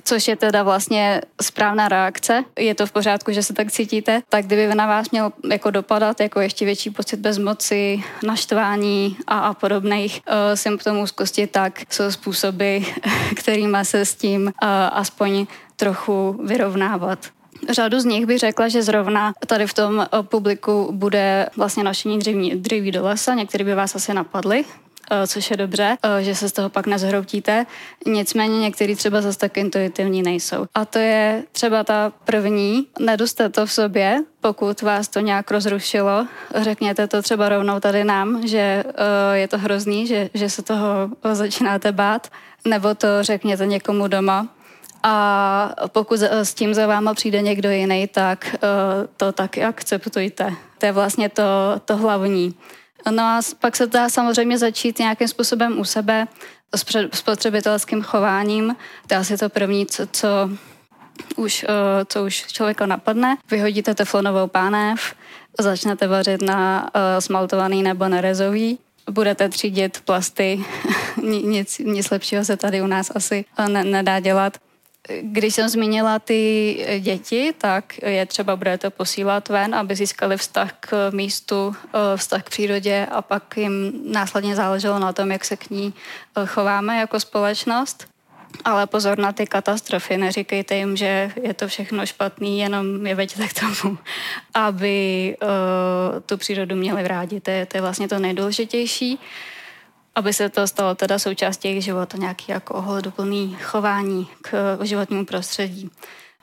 [0.03, 4.45] což je teda vlastně správná reakce, je to v pořádku, že se tak cítíte, tak
[4.45, 10.22] kdyby na vás měl jako dopadat jako ještě větší pocit bezmoci, naštvání a, a podobných
[10.28, 12.78] uh, symptomů úzkosti, tak jsou způsoby,
[13.36, 17.20] kterými se s tím uh, aspoň trochu vyrovnávat.
[17.70, 22.20] Řadu z nich bych řekla, že zrovna tady v tom eh, publiku bude vlastně nošení
[22.20, 23.34] dříví, dříví do lesa.
[23.34, 24.66] Někteří by vás asi napadli,
[25.11, 27.66] eh, což je dobře, eh, že se z toho pak nezhroutíte.
[28.05, 30.66] Nicméně některý třeba zase tak intuitivní nejsou.
[30.76, 36.28] A to je třeba ta první, neduste to v sobě, pokud vás to nějak rozrušilo,
[36.55, 38.84] řekněte to třeba rovnou tady nám, že
[39.34, 42.28] je to hrozný, že, že se toho začínáte bát,
[42.66, 44.47] nebo to řekněte někomu doma,
[45.08, 48.60] a pokud s tím za váma přijde někdo jiný, tak eh,
[49.18, 50.53] to taky akceptujte.
[50.78, 51.43] To je vlastně to,
[51.86, 52.56] to hlavní.
[53.12, 56.28] No a pak se dá samozřejmě začít nějakým způsobem u sebe
[56.76, 58.76] s spotřebitelským chováním.
[59.08, 60.28] To je asi to první, co, co
[61.36, 63.38] už, eh, co už člověka napadne.
[63.51, 65.16] Vyhodíte teflonovou pánev,
[65.60, 68.80] začnete vařit na uh, smaltovaný nebo nerezový,
[69.10, 70.66] budete třídit plasty,
[71.24, 74.58] nic, nic lepšího se tady u nás asi ne, nedá dělat.
[75.22, 81.12] Když jsem zmínila ty děti, tak je třeba budete posílat ven, aby získali vztah k
[81.12, 85.70] místu, eh, vztah k přírodě a pak jim následně záleželo na tom, jak se k
[85.70, 85.93] ní
[86.38, 88.08] eh, chováme jako společnost.
[88.66, 93.47] Ale pozor na ty katastrofy, neříkejte jim, že je to všechno špatný, jenom je veďte
[93.47, 93.97] k tomu,
[94.53, 97.39] aby uh, tu přírodu měli rádi.
[97.39, 99.14] To je, to je vlastně to nejdůležitější.
[99.14, 99.20] Uh,
[100.16, 105.89] aby se to stalo teda součástí jejich života, nějaký jako ohleduplný chování k životnímu prostředí.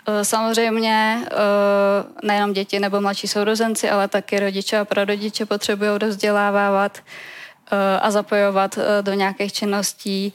[0.06, 6.98] E, samozřejmě e, nejenom děti nebo mladší sourozenci, ale taky rodiče a prarodiče potřebují rozdělávat
[6.98, 10.32] e, a zapojovat do nějakých činností.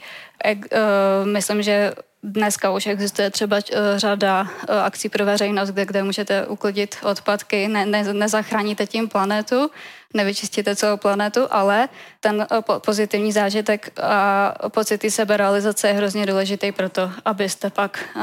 [1.24, 3.58] Myslím, že Dneska už existuje třeba
[3.96, 4.48] řada
[4.84, 9.72] akcí pro veřejnost, kde, kde můžete uklidit odpadky, ne, ne, nezachráníte tím planetu,
[10.14, 11.90] nevyčistíte celou planetu, ale
[12.20, 18.22] ten eh, pozitivní zážitek a pocity seberealizace je hrozně důležitý pro to, abyste pak eh,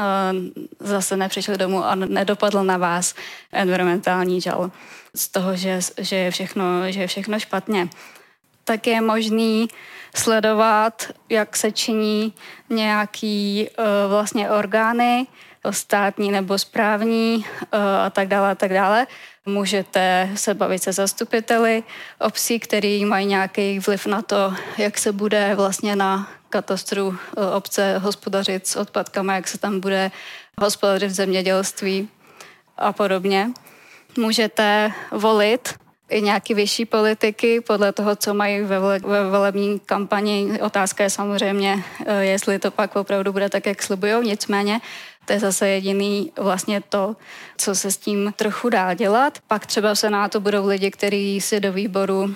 [0.79, 3.15] zase nepřišli domů a nedopadl na vás
[3.51, 4.71] environmentální žal
[5.15, 7.89] z toho, že, že, je, všechno, že je všechno špatně.
[8.63, 9.67] Tak je možný
[10.15, 12.33] sledovat, jak se činí
[12.69, 15.27] nějaký uh, vlastně orgány
[15.71, 19.07] státní nebo správní eh, a tak dále a tak dále.
[19.45, 21.83] Můžete se bavit se zastupiteli
[22.19, 27.97] obcí, který mají nějaký vliv na to, jak se bude vlastně na katastru eh, obce
[27.97, 30.11] hospodařit s odpadkami, jak se tam bude
[30.57, 32.09] hospodařit v zemědělství
[32.77, 33.51] a podobně.
[34.17, 35.75] Můžete volit
[36.09, 40.59] i nějaký vyšší politiky podle toho, co mají ve, ve volební kampani.
[40.61, 44.27] Otázka je samozřejmě, eh, jestli to pak opravdu bude tak, jak slibují.
[44.27, 44.81] Nicméně
[45.25, 47.15] to je zase jediný vlastně to,
[47.57, 49.37] co se s tím trochu dá dělat.
[49.47, 52.35] Pak třeba v Senátu budou lidi, kteří si do výboru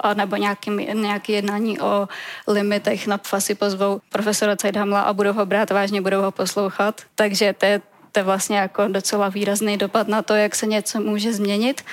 [0.00, 2.08] a nebo nějaký, nějaký jednání o
[2.48, 7.00] limitech na PFASy pozvou profesora Cejdhamla a budou ho brát vážně, budou ho poslouchat.
[7.14, 7.80] Takže to je,
[8.12, 11.84] to je vlastně jako docela výrazný dopad na to, jak se něco může změnit.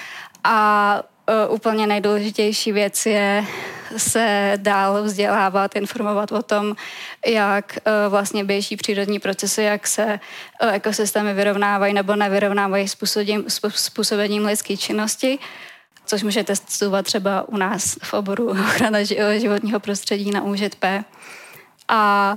[0.44, 1.02] A
[1.48, 3.46] uh, úplně nejdůležitější věc je
[3.98, 6.76] se dál vzdělávat, informovat o tom,
[7.28, 10.06] jak uh, vlastně běží přírodní procesy, jak se
[10.64, 15.40] uh, ekosystémy vyrovnávají nebo nevyrovnávají způsobením, způsobením lidské činnosti
[16.08, 19.00] což můžete studovat třeba u nás v oboru ochrana
[19.38, 20.86] životního prostředí na UŽP.
[21.88, 22.36] A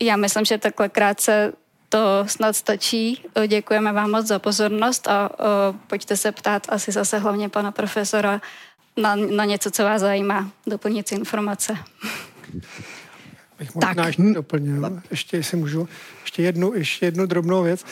[0.00, 1.52] já myslím, že takhle krátce
[1.88, 3.24] to snad stačí.
[3.46, 8.40] Děkujeme vám moc za pozornost a uh, pojďte se ptát asi zase hlavně pana profesora
[8.96, 11.76] na, na něco, co vás zajímá, doplnit si informace.
[13.58, 14.06] Bych možná tak.
[14.06, 15.88] ještě doplnil, ještě jestli můžu,
[16.22, 17.84] ještě jednu, ještě jednu drobnou věc.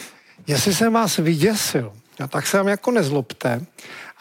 [0.46, 1.92] Jestli jsem vás vyděsil,
[2.28, 3.60] tak se vám jako nezlobte,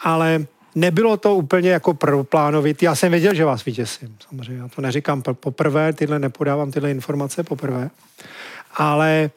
[0.02, 2.84] ale nebylo to úplně jako prvoplánovitý.
[2.84, 4.62] Já jsem věděl, že vás vyděsím, samozřejmě.
[4.62, 7.90] Já to neříkám poprvé, tyhle nepodávám tyhle informace poprvé,
[8.74, 9.30] ale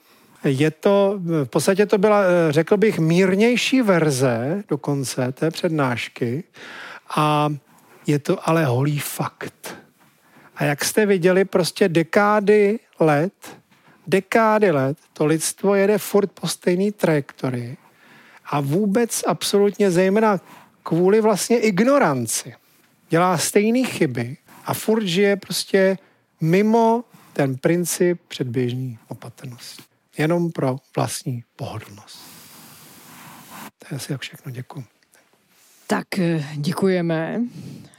[0.44, 6.44] je to, v podstatě to byla, řekl bych, mírnější verze dokonce té přednášky
[7.16, 7.50] a
[8.08, 9.76] je to ale holý fakt.
[10.56, 13.58] A jak jste viděli, prostě dekády let,
[14.08, 17.78] dekády let, to lidstvo jede furt po stejné trajektorii
[18.46, 20.40] a vůbec absolutně zejména
[20.84, 22.54] kvůli vlastně ignoranci
[23.10, 25.98] dělá stejné chyby a furt žije prostě
[26.42, 27.04] mimo
[27.34, 29.84] ten princip předběžní opatrnosti
[30.18, 32.20] jenom pro vlastní pohodlnost.
[33.80, 34.52] To je asi všechno.
[34.52, 34.91] Děkuji.
[35.92, 37.42] Tak eh, děkujeme.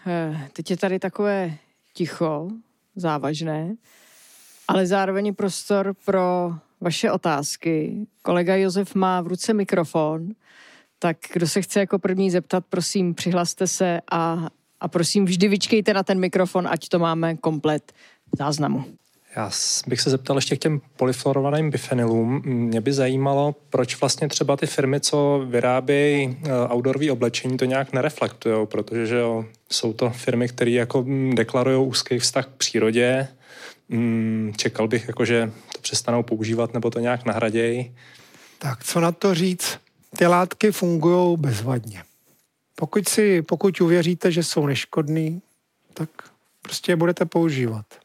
[0.07, 1.55] Eh, teď je tady takové
[1.93, 2.49] ticho,
[2.97, 3.75] závažné,
[4.69, 8.07] ale zároveň prostor pro vaše otázky.
[8.23, 10.29] Kolega Josef má v ruce mikrofon,
[10.99, 14.49] tak kdo se chce jako první zeptat, prosím, přihlaste se a,
[14.81, 17.93] a prosím, vždy vyčkejte na ten mikrofon, ať to máme komplet
[18.39, 18.85] záznamu.
[19.37, 19.51] Já
[19.87, 22.43] bych se zeptal ještě k těm polyfluorovaným bifenylům.
[22.45, 27.93] Mě by zajímalo, proč vlastně třeba ty firmy, co vyrábějí eh, outdoorové oblečení, to nějak
[27.93, 33.29] nereflektují, protože že jo, jsou to firmy, které jako mm, deklarují úzký vztah k přírodě.
[33.89, 37.95] Mm, čekal bych, jako, že to přestanou používat nebo to nějak nahradějí.
[38.59, 39.79] Tak co na to říct?
[40.17, 42.03] Ty látky fungují bezvadně.
[42.75, 45.43] Pokud, si, pokud uvěříte, že jsou neškodný,
[45.95, 46.09] tak
[46.63, 48.02] prostě je budete používat.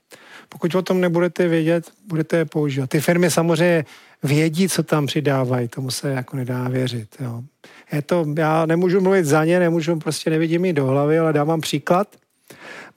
[0.49, 2.89] Pokud o tom nebudete vědět, budete je používat.
[2.89, 3.85] Ty firmy samozřejmě
[4.23, 7.15] vědí, co tam přidávají, tomu se jako nedá věřit.
[7.19, 7.43] Jo.
[7.91, 11.47] Je to, já nemůžu mluvit za ně, nemůžu, prostě nevidím jí do hlavy, ale dám
[11.47, 12.15] vám příklad.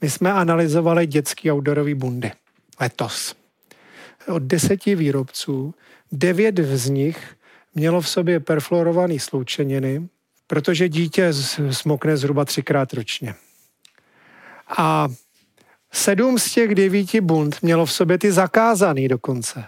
[0.01, 2.33] My jsme analyzovali dětský outdoorový bundy
[2.81, 3.35] letos.
[4.29, 5.75] Od deseti výrobců,
[6.13, 7.37] devět z nich
[7.75, 10.09] mělo v sobě perfluorované sloučeniny,
[10.47, 11.33] protože dítě
[11.71, 13.35] smokne zhruba třikrát ročně.
[14.79, 15.09] A
[15.93, 19.65] Sedm z těch devíti bund mělo v sobě ty zakázaný dokonce.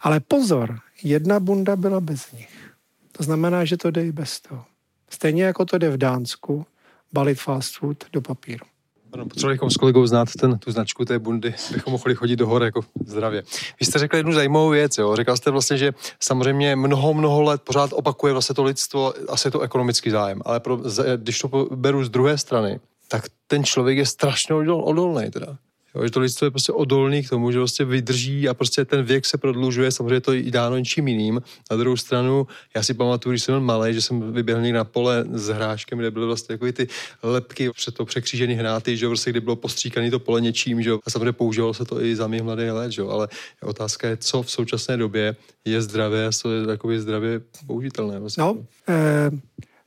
[0.00, 2.70] Ale pozor, jedna bunda byla bez nich.
[3.12, 4.64] To znamená, že to jde i bez toho.
[5.10, 6.66] Stejně jako to jde v Dánsku,
[7.12, 8.66] balit fast food do papíru.
[9.12, 12.46] Ano, potřebovali bychom s kolegou znát ten, tu značku té bundy, bychom mohli chodit do
[12.46, 13.42] hor jako zdravě.
[13.80, 15.16] Vy jste řekl jednu zajímavou věc, jo.
[15.16, 19.52] Řekl jste vlastně, že samozřejmě mnoho, mnoho let pořád opakuje vlastně to lidstvo, asi je
[19.52, 20.78] to ekonomický zájem, ale pro,
[21.16, 22.80] když to beru z druhé strany,
[23.12, 25.58] tak ten člověk je strašně odolný teda.
[25.94, 29.04] Jo, že to lidstvo je prostě odolný k tomu, že prostě vydrží a prostě ten
[29.04, 31.42] věk se prodlužuje, samozřejmě to i dáno něčím jiným.
[31.70, 34.84] Na druhou stranu, já si pamatuju, když jsem byl malý, že jsem vyběhl někde na
[34.84, 36.88] pole s hráškem, kde byly vlastně jako ty
[37.22, 41.10] lepky před to překřížený hnáty, že prostě, kdy bylo postříkaný to pole něčím, že a
[41.10, 43.28] samozřejmě používalo se to i za mých mladých let, že ale
[43.62, 48.18] otázka je, co v současné době je zdravé a co je zdravě použitelné.
[48.18, 48.40] Vlastně.
[48.40, 48.56] No,
[48.88, 49.30] eh,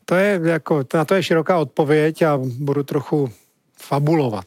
[0.05, 3.31] to je jako, na to je široká odpověď a budu trochu
[3.77, 4.45] fabulovat.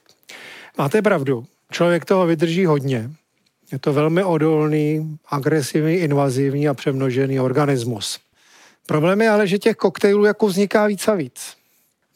[0.79, 1.47] Máte pravdu.
[1.71, 3.11] Člověk toho vydrží hodně.
[3.73, 8.19] Je to velmi odolný, agresivní, invazivní a přemnožený organismus.
[8.87, 11.57] Problém je ale, že těch koktejlů jako vzniká víc a víc.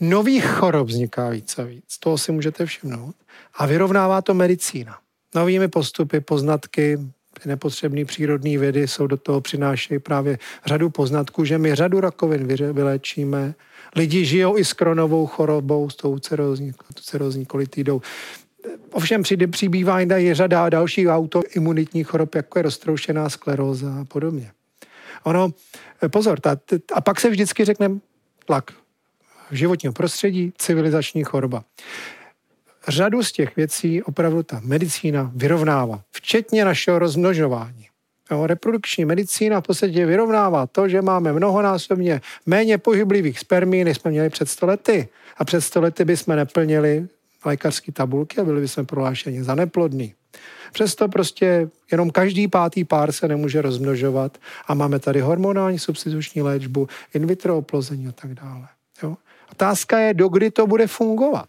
[0.00, 1.98] Nových chorob vzniká víc a víc.
[2.00, 3.14] Toho si můžete všimnout.
[3.54, 4.98] A vyrovnává to medicína.
[5.34, 6.98] Novými postupy, poznatky,
[7.42, 12.46] ty nepotřebné přírodní vědy jsou do toho přinášejí právě řadu poznatků, že my řadu rakovin
[12.46, 13.54] vyléčíme.
[13.96, 18.00] Lidi žijou i s kronovou chorobou, s tou cerozní, kolitidou.
[18.90, 24.50] Ovšem při přibývá i řada dalších autoimunitních chorob, jako je roztroušená skleróza a podobně.
[25.22, 25.50] Ono,
[26.08, 26.56] pozor, ta,
[26.92, 27.90] a pak se vždycky řekne
[28.46, 28.70] tlak
[29.50, 31.64] životního prostředí, civilizační choroba
[32.88, 37.86] řadu z těch věcí opravdu ta medicína vyrovnává, včetně našeho rozmnožování.
[38.30, 44.10] Jo, reprodukční medicína v podstatě vyrovnává to, že máme mnohonásobně méně pohyblivých spermí, než jsme
[44.10, 45.08] měli před stolety.
[45.36, 47.08] A před stolety bychom neplnili
[47.44, 50.14] lékařské tabulky a byli bychom prohlášeni za neplodný.
[50.72, 56.88] Přesto prostě jenom každý pátý pár se nemůže rozmnožovat a máme tady hormonální substituční léčbu,
[57.14, 58.68] in vitro oplození a tak dále.
[59.02, 59.16] Jo?
[59.52, 61.48] Otázka je, dokdy to bude fungovat.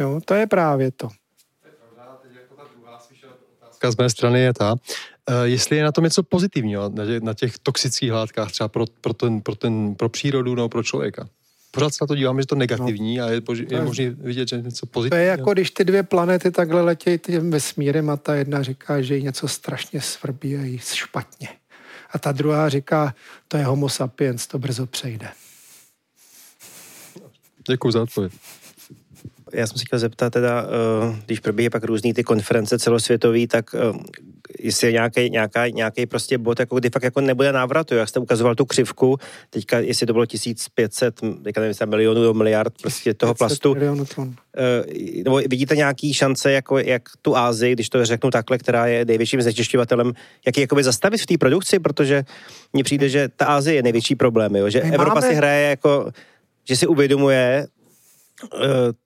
[0.00, 1.08] Jo, to je právě to.
[3.90, 4.78] z mé strany je ta, uh,
[5.42, 9.54] jestli je na tom něco pozitivního, na, těch toxických látkách, třeba pro, pro, ten, pro,
[9.54, 11.28] ten, pro přírodu nebo pro člověka.
[11.70, 13.24] Pořád se na to díváme, že to negativní no.
[13.24, 15.10] a je, je možné vidět, že něco pozitivního.
[15.10, 19.02] To je jako když ty dvě planety takhle letějí tím vesmírem a ta jedna říká,
[19.02, 21.48] že jí něco strašně svrbí a jí špatně.
[22.10, 23.14] A ta druhá říká,
[23.48, 25.28] to je homo sapiens, to brzo přejde.
[27.68, 28.32] Děkuji za odpověď
[29.52, 33.74] já jsem si chtěl zeptat teda, eh, když probíhají pak různý ty konference celosvětový, tak
[33.74, 33.98] eh,
[34.58, 38.20] jestli je nějaký, nějaká, nějaký prostě bod, jako kdy fakt jako nebude návratu, jak jste
[38.20, 39.18] ukazoval tu křivku,
[39.50, 43.74] teďka, jestli to bylo 1500, teďka nevím, milionů do miliard prostě toho plastu.
[44.56, 49.04] Eh, nebo vidíte nějaký šance, jako jak tu Ázii, když to řeknu takhle, která je
[49.04, 50.12] největším znečišťovatelem,
[50.46, 52.24] jak ji jakoby zastavit v té produkci, protože
[52.72, 54.70] mně přijde, že ta Ázie je největší problém, jo?
[54.70, 55.28] že My Evropa máme...
[55.28, 56.10] si hraje jako
[56.68, 57.66] že si uvědomuje,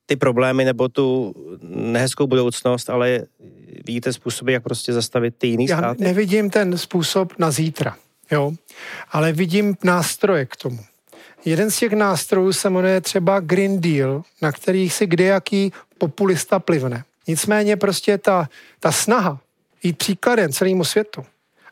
[0.07, 3.21] ty problémy nebo tu nehezkou budoucnost, ale
[3.87, 6.05] vidíte způsoby, jak prostě zastavit ty jiný Já státy?
[6.05, 7.97] nevidím ten způsob na zítra,
[8.31, 8.53] jo,
[9.11, 10.79] ale vidím nástroje k tomu.
[11.45, 17.05] Jeden z těch nástrojů se jmenuje třeba Green Deal, na který si kdejaký populista plivne.
[17.29, 18.49] Nicméně prostě ta,
[18.81, 19.41] ta snaha
[19.83, 21.25] jít příkladem celému světu,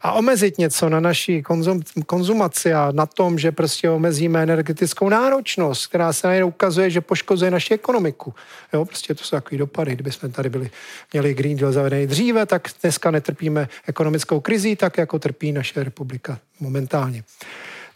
[0.03, 5.87] a omezit něco na naší konzum, konzumaci a na tom, že prostě omezíme energetickou náročnost,
[5.87, 8.35] která se najednou ukazuje, že poškozuje naši ekonomiku.
[8.73, 9.93] Jo, prostě to jsou takové dopady.
[9.93, 10.71] Kdyby jsme tady byli,
[11.13, 16.39] měli Green Deal zavedený dříve, tak dneska netrpíme ekonomickou krizí, tak jako trpí naše republika
[16.61, 17.25] momentálně.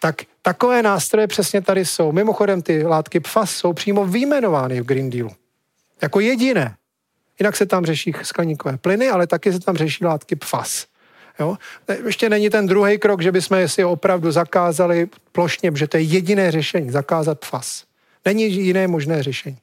[0.00, 2.12] Tak takové nástroje přesně tady jsou.
[2.12, 5.30] Mimochodem ty látky PFAS jsou přímo vyjmenovány v Green Dealu.
[6.02, 6.76] Jako jediné.
[7.38, 10.86] Jinak se tam řeší skleníkové plyny, ale taky se tam řeší látky PFAS.
[11.40, 11.56] Jo?
[12.06, 16.50] Ještě není ten druhý krok, že bychom si opravdu zakázali plošně, že to je jediné
[16.50, 17.84] řešení, zakázat FAS.
[18.24, 19.58] Není jiné možné řešení.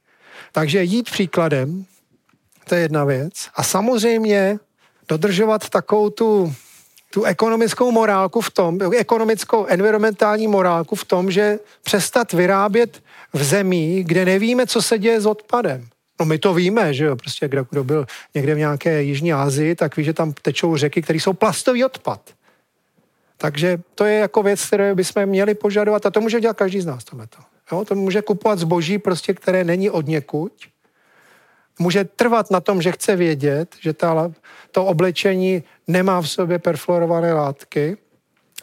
[0.52, 1.86] Takže jít příkladem,
[2.68, 3.34] to je jedna věc.
[3.56, 4.60] A samozřejmě
[5.10, 6.54] dodržovat takovou tu,
[7.14, 13.04] tu ekonomickou morálku v tom, ekonomickou ekonomickou-environmentální morálku v tom, že přestat vyrábět
[13.34, 15.88] v zemí, kde nevíme, co se děje s odpadem.
[16.22, 18.06] No my to víme, že jo, prostě kdo, kdo byl
[18.36, 22.22] někde v nějaké Jižní Asii, tak ví, že tam tečou řeky, které jsou plastový odpad.
[23.38, 26.86] Takže to je jako věc, které bychom měli požadovat a to může dělat každý z
[26.86, 27.38] nás tohleto.
[27.72, 30.68] Jo, to může kupovat zboží, prostě, které není od někuď.
[31.80, 34.32] Může trvat na tom, že chce vědět, že ta,
[34.72, 37.98] to oblečení nemá v sobě perfluorované látky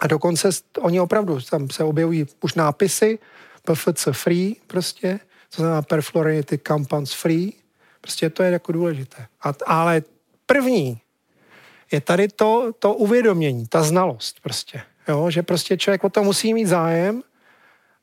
[0.00, 0.48] a dokonce
[0.80, 3.18] oni opravdu, tam se objevují už nápisy,
[3.62, 5.20] PFC free prostě,
[5.56, 7.52] to znamená perfluorinated compounds free.
[8.00, 9.26] Prostě to je jako důležité.
[9.42, 10.02] A, ale
[10.46, 11.00] první
[11.92, 14.82] je tady to, to uvědomění, ta znalost prostě.
[15.08, 15.30] Jo?
[15.30, 17.22] Že prostě člověk o to musí mít zájem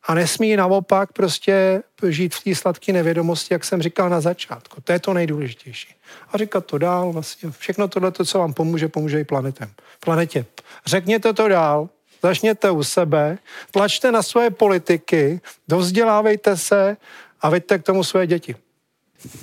[0.07, 4.81] a nesmí naopak prostě žít v té sladké nevědomosti, jak jsem říkal na začátku.
[4.81, 5.95] To je to nejdůležitější.
[6.31, 9.71] A říkat to dál, vlastně všechno tohle, co vám pomůže, pomůže i planetem.
[9.99, 10.45] Planetě.
[10.85, 11.89] Řekněte to dál,
[12.23, 13.37] začněte u sebe,
[13.71, 16.97] tlačte na svoje politiky, dovzdělávejte se
[17.45, 18.55] a veďte k tomu své děti.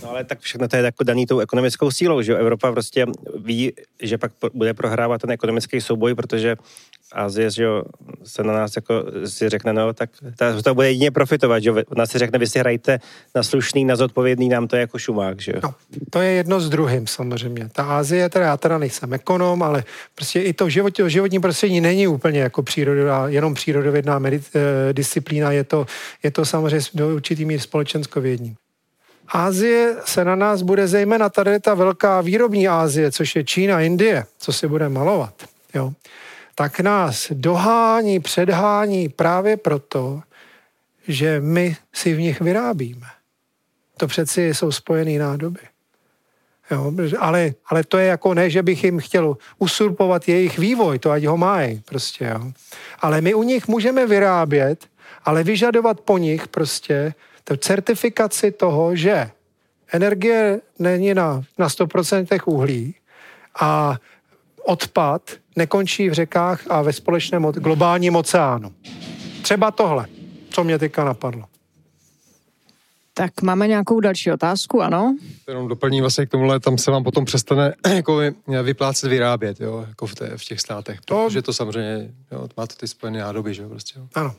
[0.02, 3.06] No ale tak všechno to je jako daný tou ekonomickou sílou, že Evropa prostě
[3.44, 3.72] ví,
[4.02, 6.56] že pak bude prohrávat ten ekonomický souboj, protože
[7.12, 7.82] Azie, že jo,
[8.24, 11.76] se na nás jako si řekne, no, tak ta, to bude jedině profitovat, že jo,
[11.96, 12.98] nás si řekne, vy si hrajte
[13.34, 15.60] na slušný, na zodpovědný, nám to je jako šumák, že jo.
[15.62, 15.74] No,
[16.10, 17.68] to je jedno s druhým samozřejmě.
[17.72, 22.06] Ta Azie, teda já teda nejsem ekonom, ale prostě i to život, životní prostředí není
[22.06, 25.86] úplně jako přírodová, jenom přírodovědná medit, eh, disciplína, je to,
[26.22, 28.56] je to samozřejmě do určitý míry společenskovědní.
[29.32, 34.26] Ázie se na nás bude zejména tady ta velká výrobní Ázie, což je Čína, Indie,
[34.38, 35.34] co si bude malovat,
[35.74, 35.92] jo,
[36.54, 40.22] tak nás dohání, předhání právě proto,
[41.08, 43.06] že my si v nich vyrábíme.
[43.96, 45.60] To přeci jsou spojené nádoby.
[46.70, 51.10] Jo, ale, ale to je jako ne, že bych jim chtěl usurpovat jejich vývoj, to
[51.10, 52.52] ať ho mají prostě, jo.
[53.00, 54.86] Ale my u nich můžeme vyrábět,
[55.24, 57.14] ale vyžadovat po nich prostě
[57.44, 59.30] to certifikaci toho, že
[59.92, 62.94] energie není na, na 100% uhlí
[63.60, 63.96] a
[64.64, 68.72] odpad nekončí v řekách a ve společném globálním oceánu.
[69.42, 70.06] Třeba tohle,
[70.50, 71.44] co mě teďka napadlo.
[73.14, 75.16] Tak máme nějakou další otázku, ano?
[75.48, 78.20] Jenom doplním vlastně k tomuhle, tam se vám potom přestane jako
[78.62, 81.24] vyplácet vyrábět, jo, jako v, té, v těch státech, to...
[81.24, 83.98] protože to samozřejmě, jo, má to ty spojené nádoby, že jo, prostě.
[83.98, 84.06] Jo.
[84.14, 84.34] Ano.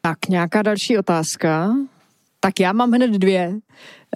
[0.00, 1.74] Tak nějaká další otázka?
[2.46, 3.54] Tak já mám hned dvě.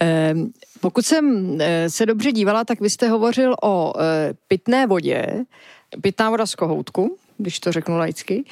[0.03, 0.35] Eh,
[0.81, 5.27] pokud jsem eh, se dobře dívala, tak vy jste hovořil o eh, pitné vodě,
[6.03, 8.45] pitná voda z kohoutku, když to řeknu laicky,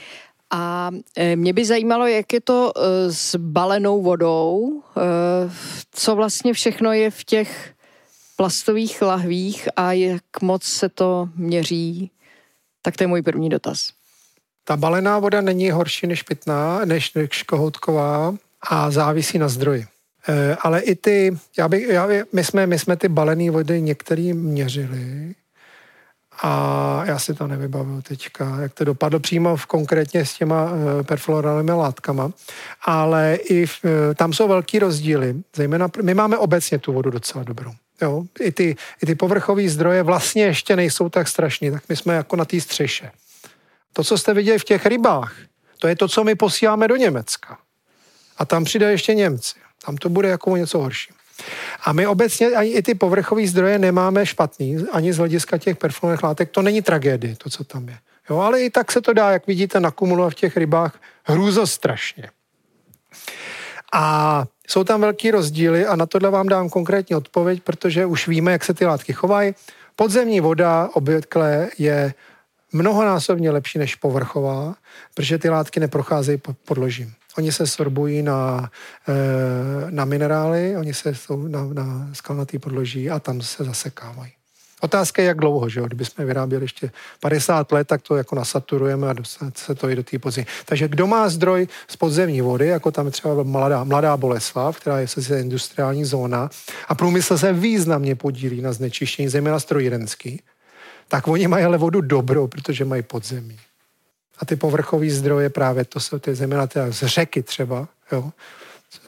[0.50, 2.72] a e, mě by zajímalo, jak je to
[3.08, 4.82] s balenou vodou,
[5.92, 7.74] co vlastně všechno je v těch
[8.36, 12.10] plastových lahvích a jak moc se to měří.
[12.82, 13.88] Tak to je můj první dotaz.
[14.64, 19.86] Ta balená voda není horší než pitná, než, než kohoutková a závisí na zdroji.
[20.60, 25.34] Ale i ty, já bych, já, my, jsme, my jsme ty balené vody některý měřili
[26.42, 31.02] a já si to nevybavuju teďka, jak to dopadlo přímo v, konkrétně s těma eh,
[31.02, 32.30] perfluorálními látkama,
[32.84, 37.44] ale i v, eh, tam jsou velký rozdíly, zejména my máme obecně tu vodu docela
[37.44, 37.72] dobrou.
[38.02, 42.14] Jo, i ty, i ty povrchové zdroje vlastně ještě nejsou tak strašný, tak my jsme
[42.14, 43.10] jako na té střeše.
[43.92, 45.34] To, co jste viděli v těch rybách,
[45.78, 47.58] to je to, co my posíláme do Německa.
[48.38, 49.54] A tam přijde ještě Němci.
[49.86, 51.12] Tam to bude jako něco horší.
[51.84, 56.22] A my obecně ani i ty povrchové zdroje nemáme špatný, ani z hlediska těch perfluorovaných
[56.22, 56.50] látek.
[56.50, 57.98] To není tragédie, to, co tam je.
[58.30, 62.30] Jo, ale i tak se to dá, jak vidíte, nakumulovat v těch rybách hrůzo strašně.
[63.92, 68.52] A jsou tam velký rozdíly a na tohle vám dám konkrétní odpověď, protože už víme,
[68.52, 69.54] jak se ty látky chovají.
[69.96, 72.14] Podzemní voda obvykle je
[72.72, 74.74] mnohonásobně lepší než povrchová,
[75.14, 77.14] protože ty látky neprocházejí podložím.
[77.38, 78.70] Oni se sorbují na,
[79.08, 84.32] eh, na minerály, oni se jsou na, na skalnatý podloží a tam se zasekávají.
[84.80, 85.86] Otázka je, jak dlouho, že jo?
[85.86, 90.02] Kdybychom vyráběli ještě 50 let, tak to jako nasaturujeme a dostane se to i do
[90.02, 90.46] té podzemí.
[90.64, 95.08] Takže kdo má zdroj z podzemní vody, jako tam třeba mladá, mladá Boleslav, která je
[95.08, 96.50] sice industriální zóna
[96.88, 100.42] a průmysl se významně podílí na znečištění, zejména strojírenský,
[101.08, 103.58] tak oni mají ale vodu dobrou, protože mají podzemí.
[104.38, 108.32] A ty povrchové zdroje právě, to jsou ty zejména ty z řeky třeba, jo,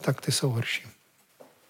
[0.01, 0.83] tak ty jsou horší.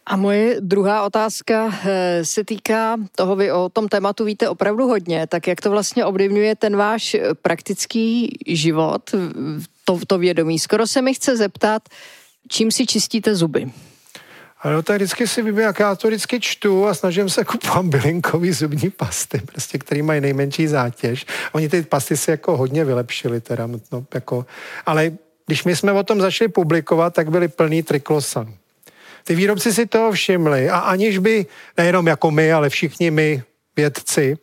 [0.06, 5.26] A moje druhá otázka eh, se týká toho, vy o tom tématu víte opravdu hodně,
[5.26, 9.11] tak jak to vlastně ovlivňuje ten váš praktický život,
[9.84, 10.58] to, to vědomí.
[10.58, 11.82] Skoro se mi chce zeptat,
[12.48, 13.70] čím si čistíte zuby?
[14.62, 18.52] Ano, tak vždycky si vybírám, jak já to vždycky čtu a snažím se kupovat bylinkový
[18.52, 21.26] zubní pasty, prostě, který mají nejmenší zátěž.
[21.52, 24.46] Oni ty pasty si jako hodně vylepšili teda, no, jako,
[24.86, 25.12] ale
[25.46, 28.54] když my jsme o tom začali publikovat, tak byly plný triklosan.
[29.24, 31.46] Ty výrobci si toho všimli a aniž by,
[31.76, 33.42] nejenom jako my, ale všichni my,
[33.76, 34.38] vědci,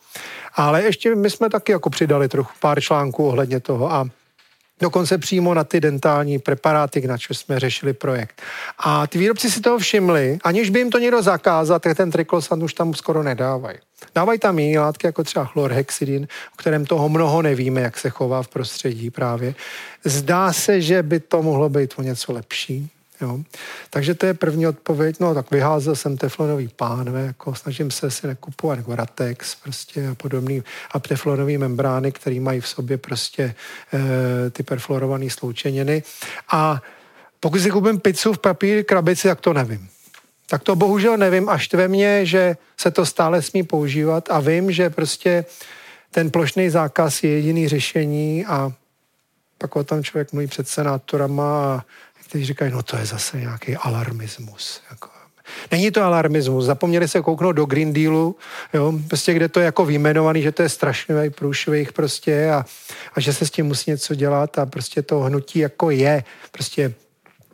[0.56, 4.10] ale ještě my jsme taky jako přidali trochu pár článků ohledně toho a
[4.80, 8.42] dokonce přímo na ty dentální preparáty, na co jsme řešili projekt.
[8.80, 12.64] A ty výrobci si toho všimli, aniž by jim to někdo zakázal, tak ten triklosan
[12.64, 13.78] už tam skoro nedávají.
[14.16, 18.44] Dávají tam jiné látky, jako třeba chlorhexidin, o kterém toho mnoho nevíme, jak se chová
[18.44, 19.56] v prostředí právě.
[20.04, 22.90] Zdá se, že by to mohlo být o něco lepší.
[23.22, 23.40] Jo.
[23.90, 25.16] Takže to je první odpověď.
[25.20, 30.16] No tak vyházel jsem teflonový pánve, jako snažím se si nekupovat jako Ratex prostě a
[30.16, 33.56] podobný a teflonové membrány, které mají v sobě prostě
[33.94, 36.04] e, ty perfluorované sloučeniny.
[36.52, 36.82] A
[37.40, 39.90] pokud si koupím pizzu v papír krabici, tak to nevím.
[40.50, 44.72] Tak to bohužel nevím a štve mě, že se to stále smí používat a vím,
[44.72, 45.46] že prostě
[46.12, 48.72] ten plošný zákaz je jediný řešení a
[49.58, 51.86] pak o tom člověk mluví před senátorama a
[52.28, 54.82] kteří říkají, no to je zase nějaký alarmismus.
[54.90, 55.10] Jako.
[55.72, 58.36] Není to alarmismus, zapomněli se kouknout do Green Dealu,
[58.74, 62.66] jo, prostě kde to je jako vyjmenovaný, že to je strašný průšvih prostě a,
[63.14, 66.94] a že se s tím musí něco dělat a prostě to hnutí jako je, prostě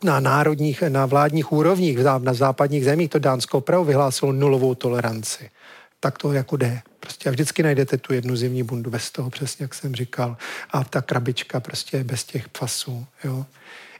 [0.03, 5.49] na národních, na vládních úrovních, na západních zemích to Dánsko opravdu vyhlásilo nulovou toleranci.
[5.99, 6.81] Tak to jako jde.
[6.99, 10.37] Prostě a vždycky najdete tu jednu zimní bundu bez toho, přesně jak jsem říkal.
[10.71, 13.05] A ta krabička prostě bez těch pasů.
[13.23, 13.45] Jo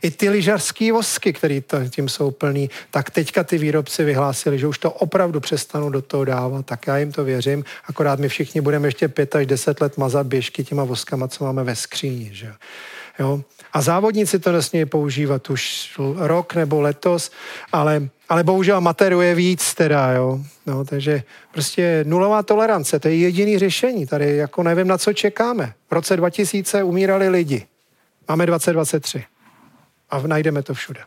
[0.03, 4.77] i ty lyžařský vosky, které tím jsou plný, tak teďka ty výrobci vyhlásili, že už
[4.77, 8.87] to opravdu přestanou do toho dávat, tak já jim to věřím, akorát my všichni budeme
[8.87, 12.53] ještě pět až deset let mazat běžky těma voskama, co máme ve skříni, že
[13.19, 13.41] Jo?
[13.73, 17.31] A závodníci to nesmějí používat už rok nebo letos,
[17.71, 20.39] ale, ale bohužel amatéru je víc teda, jo.
[20.65, 24.07] No, takže prostě nulová tolerance, to je jediný řešení.
[24.07, 25.73] Tady jako nevím, na co čekáme.
[25.89, 27.65] V roce 2000 umírali lidi.
[28.27, 29.23] Máme 2023.
[30.13, 30.99] A najdeme to všude.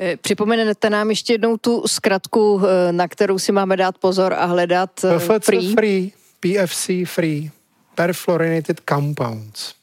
[0.00, 4.44] Eh, připomenete nám ještě jednou tu zkratku, eh, na kterou si máme dát pozor a
[4.44, 5.74] hledat eh, PFC free?
[5.74, 7.50] free, PFC free,
[7.94, 9.74] perfluorinated compounds.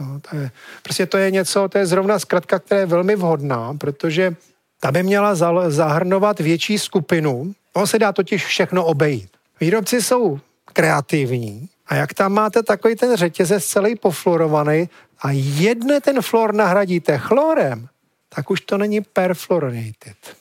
[0.00, 0.50] Jo, to je,
[0.82, 4.34] prostě to je něco, to je zrovna zkratka, která je velmi vhodná, protože
[4.80, 5.34] ta by měla
[5.68, 7.54] zahrnovat větší skupinu.
[7.72, 9.30] On se dá totiž všechno obejít.
[9.60, 14.88] Výrobci jsou kreativní a jak tam máte takový ten řetězec celý pofluorovaný
[15.22, 17.88] a jedne ten flor nahradíte chlorem,
[18.28, 20.36] tak už to není perfluorinated,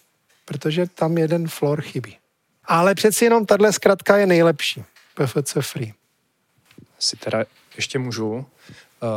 [0.45, 2.17] protože tam jeden flor chybí.
[2.65, 4.83] Ale přeci jenom tahle zkratka je nejlepší.
[5.15, 5.93] PFC free.
[6.99, 7.45] Si teda
[7.75, 8.45] ještě můžu.
[9.03, 9.07] Eh,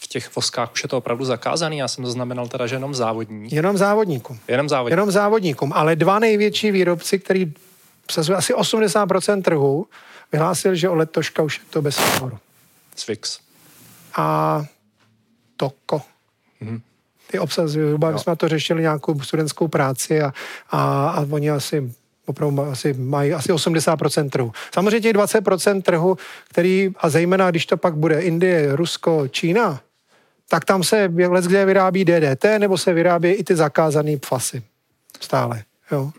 [0.00, 1.78] v těch voskách už je to opravdu zakázaný.
[1.78, 3.48] Já jsem to znamenal teda, že jenom závodní.
[3.52, 4.40] Jenom závodníkům.
[4.48, 4.98] Jenom závodníkům.
[4.98, 5.72] Jenom závodníkům.
[5.74, 7.52] Ale dva největší výrobci, který
[8.06, 9.86] přesuje asi 80% trhu,
[10.32, 12.38] vyhlásil, že o letoška už je to bez fluoru.
[12.96, 13.38] Swix.
[14.16, 14.64] A
[15.56, 16.02] Toko.
[16.62, 16.80] Mm-hmm.
[17.30, 20.32] Ty obsazují, zhruba jsme to řešili nějakou studentskou práci a,
[20.70, 21.92] a, a oni asi
[22.26, 24.52] opravdu asi mají asi 80% trhu.
[24.74, 26.16] Samozřejmě těch 20% trhu,
[26.48, 29.80] který, a zejména když to pak bude Indie, Rusko, Čína,
[30.48, 34.62] tak tam se let kde vyrábí DDT, nebo se vyrábí i ty zakázané pfasy.
[35.20, 36.12] Stále, jo.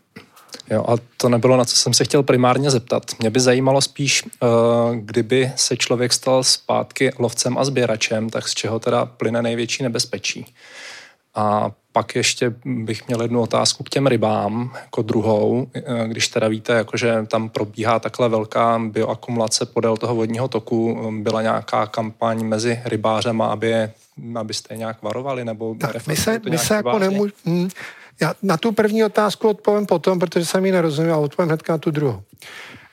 [0.69, 3.03] Jo, a to nebylo, na co jsem se chtěl primárně zeptat.
[3.19, 8.53] Mě by zajímalo spíš, uh, kdyby se člověk stal zpátky lovcem a sběračem, tak z
[8.53, 10.45] čeho teda plyne největší nebezpečí.
[11.35, 16.47] A pak ještě bych měl jednu otázku k těm rybám, jako druhou, eh, když teda
[16.47, 21.85] víte, jako že tam probíhá takhle velká bioakumulace podél toho vodního toku, eh, byla nějaká
[21.85, 23.91] kampaň mezi rybářem, aby je,
[24.35, 27.69] abyste je nějak varovali, nebo tak my se, my se jako nemůž, hm,
[28.21, 31.77] já na tu první otázku odpovím potom, protože jsem ji nerozuměl a odpovím hnedka na
[31.77, 32.23] tu druhou.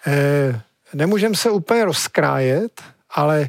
[0.06, 0.60] E,
[0.94, 3.48] nemůžeme se úplně rozkrájet, ale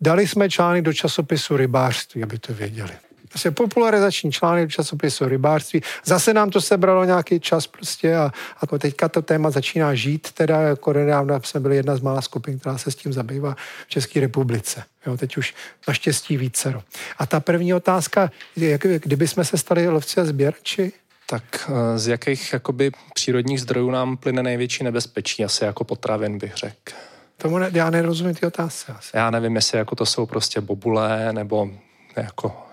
[0.00, 2.92] dali jsme článek do časopisu rybářství, aby to věděli
[3.32, 5.82] prostě popularizační článek v časopisu rybářství.
[6.04, 10.60] Zase nám to sebralo nějaký čas prostě a, a teďka to téma začíná žít, teda
[10.60, 13.56] jako nedávno jsme byli jedna z mála skupin, která se s tím zabývá
[13.86, 14.84] v České republice.
[15.06, 15.54] Jo, teď už
[15.88, 16.82] naštěstí vícero.
[17.18, 20.92] A ta první otázka, jak, kdyby jsme se stali lovci a sběrači,
[21.26, 25.44] tak eh, z jakých jakoby, přírodních zdrojů nám plyne největší nebezpečí?
[25.44, 26.92] Asi jako potravin bych řekl.
[27.36, 28.92] Tomu ne, já nerozumím ty otázky.
[28.92, 29.10] Asi.
[29.16, 31.70] Já nevím, jestli jako to jsou prostě bobule nebo
[32.16, 32.66] jako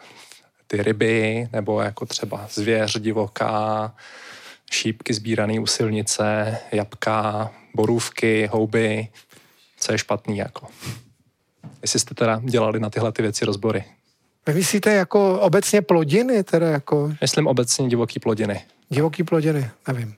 [0.71, 3.93] ty ryby, nebo jako třeba zvěř divoká,
[4.71, 9.07] šípky sbírané u silnice, jabka, borůvky, houby,
[9.79, 10.67] co je špatný jako.
[11.81, 13.83] Jestli jste teda dělali na tyhle ty věci rozbory.
[14.53, 16.43] Myslíte jako obecně plodiny?
[16.43, 17.13] Teda jako...
[17.21, 18.65] Myslím obecně divoký plodiny.
[18.89, 20.15] Divoký plodiny, nevím.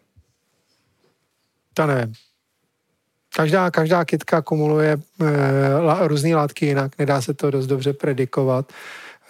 [1.73, 2.14] To nevím.
[3.36, 8.73] Každá, každá kytka kumuluje e, různé látky jinak, nedá se to dost dobře predikovat.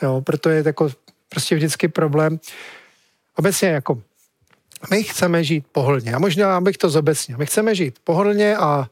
[0.01, 0.89] Jo, proto je jako
[1.29, 2.39] prostě vždycky problém.
[3.35, 4.01] Obecně jako
[4.89, 6.13] my chceme žít pohodlně.
[6.13, 7.37] A možná bych to zobecnil.
[7.37, 8.87] My chceme žít pohodlně a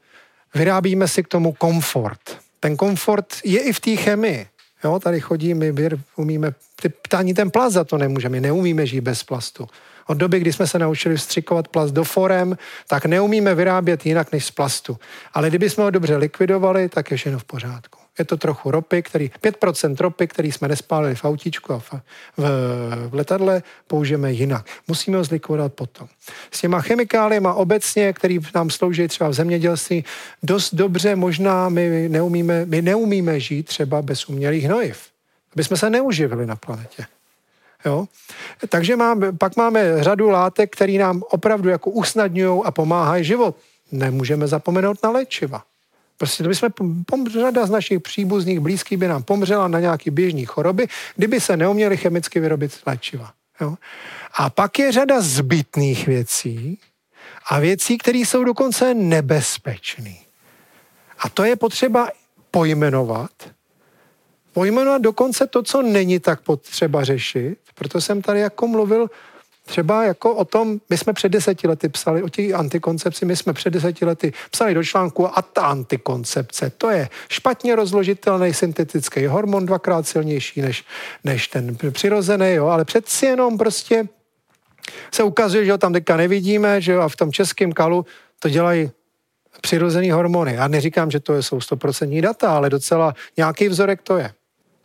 [0.54, 2.38] vyrábíme si k tomu komfort.
[2.60, 4.46] Ten komfort je i v té chemii.
[4.84, 5.74] Jo, tady chodí, my
[6.16, 9.68] umíme, ty, ani ten plast za to nemůžeme, my neumíme žít bez plastu.
[10.06, 12.58] Od doby, kdy jsme se naučili vstřikovat plast do forem,
[12.88, 14.98] tak neumíme vyrábět jinak než z plastu.
[15.32, 19.02] Ale kdyby jsme ho dobře likvidovali, tak je všechno v pořádku je to trochu ropy,
[19.02, 22.00] který, 5% ropy, který jsme nespálili v autíčku a v, v,
[23.08, 24.66] v letadle, použijeme jinak.
[24.88, 26.08] Musíme ho zlikvidovat potom.
[26.50, 30.04] S těma chemikáliemi obecně, který nám slouží třeba v zemědělství,
[30.42, 35.10] dost dobře možná my neumíme, my neumíme žít třeba bez umělých hnojiv.
[35.54, 37.06] Aby jsme se neuživili na planetě.
[37.84, 38.06] Jo?
[38.68, 43.56] Takže máme, pak máme řadu látek, které nám opravdu jako usnadňují a pomáhají život.
[43.92, 45.62] Nemůžeme zapomenout na léčiva.
[46.20, 46.68] Prostě by jsme,
[47.32, 51.96] řada z našich příbuzných, blízkých by nám pomřela na nějaké běžné choroby, kdyby se neuměli
[51.96, 53.32] chemicky vyrobit léčiva.
[53.60, 53.74] Jo?
[54.34, 56.78] A pak je řada zbytných věcí
[57.50, 60.14] a věcí, které jsou dokonce nebezpečné.
[61.18, 62.08] A to je potřeba
[62.50, 63.32] pojmenovat.
[64.52, 67.58] Pojmenovat dokonce to, co není tak potřeba řešit.
[67.74, 69.10] Proto jsem tady jako mluvil
[69.70, 73.52] Třeba jako o tom, my jsme před deseti lety psali o těch antikoncepci, my jsme
[73.52, 79.66] před deseti lety psali do článku a ta antikoncepce, to je špatně rozložitelný syntetický hormon,
[79.66, 80.84] dvakrát silnější než,
[81.24, 84.08] než ten přirozený, jo, ale přeci jenom prostě
[85.12, 88.06] se ukazuje, že ho tam teďka nevidíme, že jo, a v tom českém kalu
[88.38, 88.90] to dělají
[89.60, 90.54] přirozený hormony.
[90.54, 94.32] Já neříkám, že to jsou stoprocentní data, ale docela nějaký vzorek to je.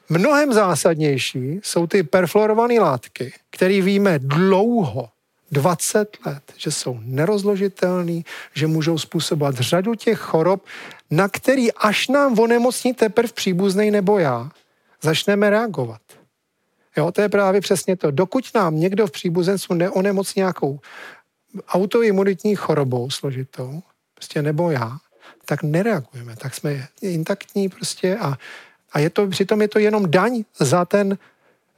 [0.10, 5.10] Mnohem zásadnější jsou ty perfluorované látky, které víme dlouho,
[5.52, 10.66] 20 let, že jsou nerozložitelný, že můžou způsobovat řadu těch chorob,
[11.12, 14.52] na který až nám onemocní teprve příbuzný nebo já,
[15.02, 16.02] začneme reagovat.
[16.98, 18.12] Jo, to je právě přesně to.
[18.12, 20.80] Dokud nám někdo v příbuzenstvu neonemocní nějakou
[21.68, 23.82] autoimunitní chorobou složitou,
[24.14, 24.98] prostě nebo já,
[25.46, 28.38] tak nereagujeme, tak jsme intaktní prostě a,
[28.96, 31.18] a je to, přitom je to jenom daň za ten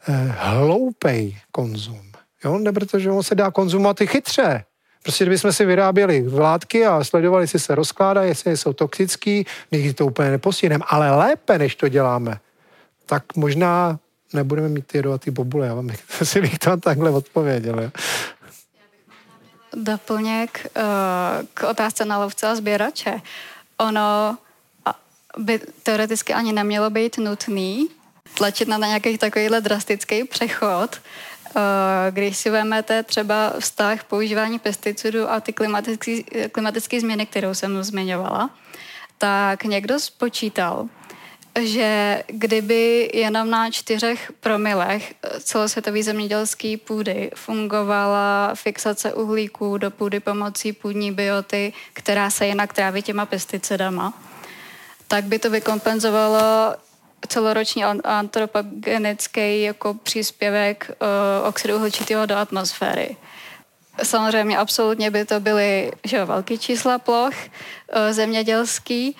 [0.07, 2.11] eh, hloupej konzum.
[2.43, 2.57] Jo?
[2.57, 4.63] Ne, protože on se dá konzumovat i chytře.
[5.03, 10.05] Prostě kdybychom si vyráběli vládky a sledovali, jestli se rozkládá, jestli jsou toxický, nikdy to
[10.05, 12.39] úplně nepostihneme, ale lépe, než to děláme,
[13.05, 13.99] tak možná
[14.33, 15.67] nebudeme mít ty jedovatý bobule.
[15.67, 15.89] Já vám
[16.23, 17.79] si bych to takhle odpověděl.
[17.81, 17.89] Jo?
[19.75, 20.83] Doplněk uh,
[21.53, 23.21] k otázce na lovce a sběrače.
[23.77, 24.37] Ono
[25.37, 27.87] by teoreticky ani nemělo být nutný
[28.33, 30.99] tlačit na nějaký takovýhle drastický přechod,
[31.57, 35.53] Eh, když si vezmete třeba vztah používání pesticidů a ty
[36.51, 38.49] klimatické změny, kterou jsem zmiňovala,
[39.17, 40.87] tak někdo spočítal,
[41.59, 50.73] že kdyby jenom na čtyřech promilech celosvětové zemědělské půdy fungovala fixace uhlíků do půdy pomocí
[50.73, 54.13] půdní bioty, která se jinak tráví těma pesticidama,
[55.07, 56.75] tak by to vykompenzovalo
[57.27, 63.17] celoroční antropogenický jako příspěvek uh, oxidu uhličitého do atmosféry.
[64.03, 69.15] Samozřejmě absolutně by to byly že velký čísla ploch uh, zemědělský,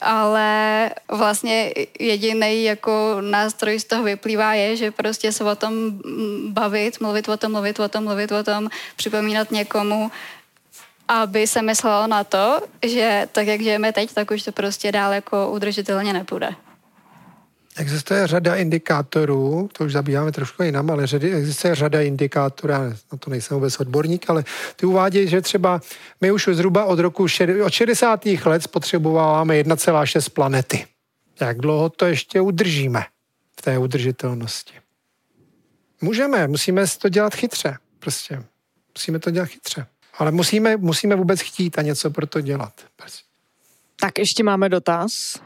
[0.00, 6.00] ale vlastně jediný jako nástroj z toho vyplývá je, že prostě se o tom
[6.48, 10.10] bavit, mluvit o tom, mluvit o tom, mluvit o tom, připomínat někomu,
[11.08, 15.12] aby se myslelo na to, že tak, jak žijeme teď, tak už to prostě dál
[15.12, 16.50] jako udržitelně nepůjde.
[17.76, 22.78] Existuje řada indikátorů, to už zabýváme trošku jinam, ale řady, existuje řada indikátorů, já
[23.12, 24.44] na to nejsem vůbec odborník, ale
[24.76, 25.80] ty uvádějí, že třeba
[26.20, 27.26] my už zhruba od roku
[27.64, 28.26] od 60.
[28.44, 30.86] let spotřebováváme 1,6 planety.
[31.40, 33.04] Jak dlouho to ještě udržíme
[33.58, 34.74] v té udržitelnosti?
[36.00, 37.76] Můžeme, musíme to dělat chytře.
[37.98, 38.42] Prostě
[38.94, 39.86] musíme to dělat chytře.
[40.18, 42.72] Ale musíme, musíme vůbec chtít a něco pro to dělat.
[44.00, 45.40] Tak ještě máme dotaz.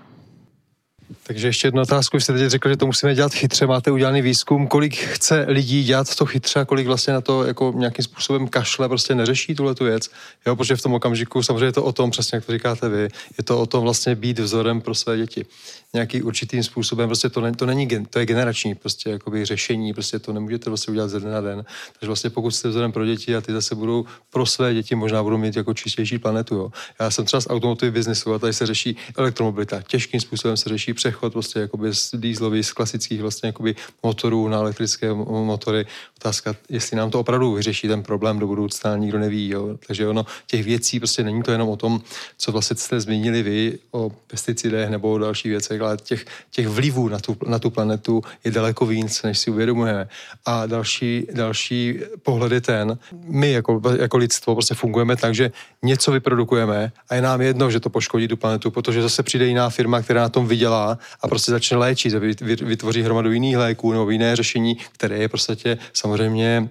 [1.22, 2.16] Takže ještě jednu otázku.
[2.16, 3.66] Vy jste teď řekl, že to musíme dělat chytře.
[3.66, 7.72] Máte udělaný výzkum, kolik chce lidí dělat to chytře a kolik vlastně na to jako
[7.76, 10.10] nějakým způsobem kašle prostě neřeší tuhle tu věc.
[10.46, 13.08] Jo, protože v tom okamžiku samozřejmě je to o tom, přesně jak to říkáte vy,
[13.38, 15.46] je to o tom vlastně být vzorem pro své děti.
[15.94, 20.18] Nějaký určitým způsobem, prostě to, ne, to není, to je generační prostě jakoby řešení, prostě
[20.18, 21.64] to nemůžete vlastně udělat ze dne na den.
[21.92, 25.22] Takže vlastně pokud jste vzorem pro děti a ty zase budou pro své děti, možná
[25.22, 26.54] budou mít jako čistější planetu.
[26.54, 26.72] Jo.
[27.00, 29.82] Já jsem třeba z automotiv biznesu a tady se řeší elektromobilita.
[29.82, 34.58] Těžkým způsobem se řeší přechod prostě jakoby z dýzlových, z klasických vlastně jakoby motorů na
[34.58, 35.86] elektrické motory.
[36.20, 39.48] Otázka, jestli nám to opravdu vyřeší ten problém do budoucna, nikdo neví.
[39.48, 39.78] Jo.
[39.86, 42.00] Takže ono, těch věcí prostě není to jenom o tom,
[42.36, 47.08] co vlastně jste zmínili vy o pesticidech nebo o dalších věcech, ale těch, těch vlivů
[47.08, 50.08] na tu, na tu planetu je daleko víc, než si uvědomujeme.
[50.46, 55.50] A další, další pohled je ten, my jako, jako lidstvo prostě fungujeme tak, že
[55.82, 59.70] něco vyprodukujeme a je nám jedno, že to poškodí tu planetu, protože zase přijde jiná
[59.70, 62.14] firma, která na tom vydělá a prostě začne léčit,
[62.62, 66.07] vytvoří hromadu jiných léků nebo jiné řešení, které je prostě samozřejmě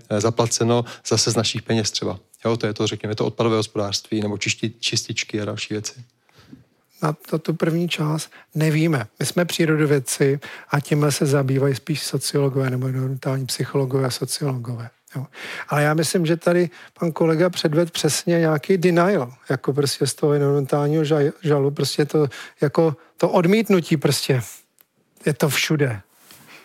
[0.09, 2.19] eh, zaplaceno zase z našich peněz třeba.
[2.45, 6.03] Jo, to je to, řekněme, to odpadové hospodářství nebo čisti, čističky a další věci
[7.01, 9.07] na to, tu první část nevíme.
[9.19, 10.39] My jsme přírodovědci
[10.69, 14.89] a tímhle se zabývají spíš sociologové nebo environmentální psychologové a sociologové.
[15.15, 15.26] Jo.
[15.69, 16.69] Ale já myslím, že tady
[16.99, 21.03] pan kolega předved přesně nějaký denial, jako prostě z toho environmentálního
[21.41, 22.27] žalu, prostě to,
[22.61, 24.41] jako to odmítnutí prostě.
[25.26, 26.01] Je to všude.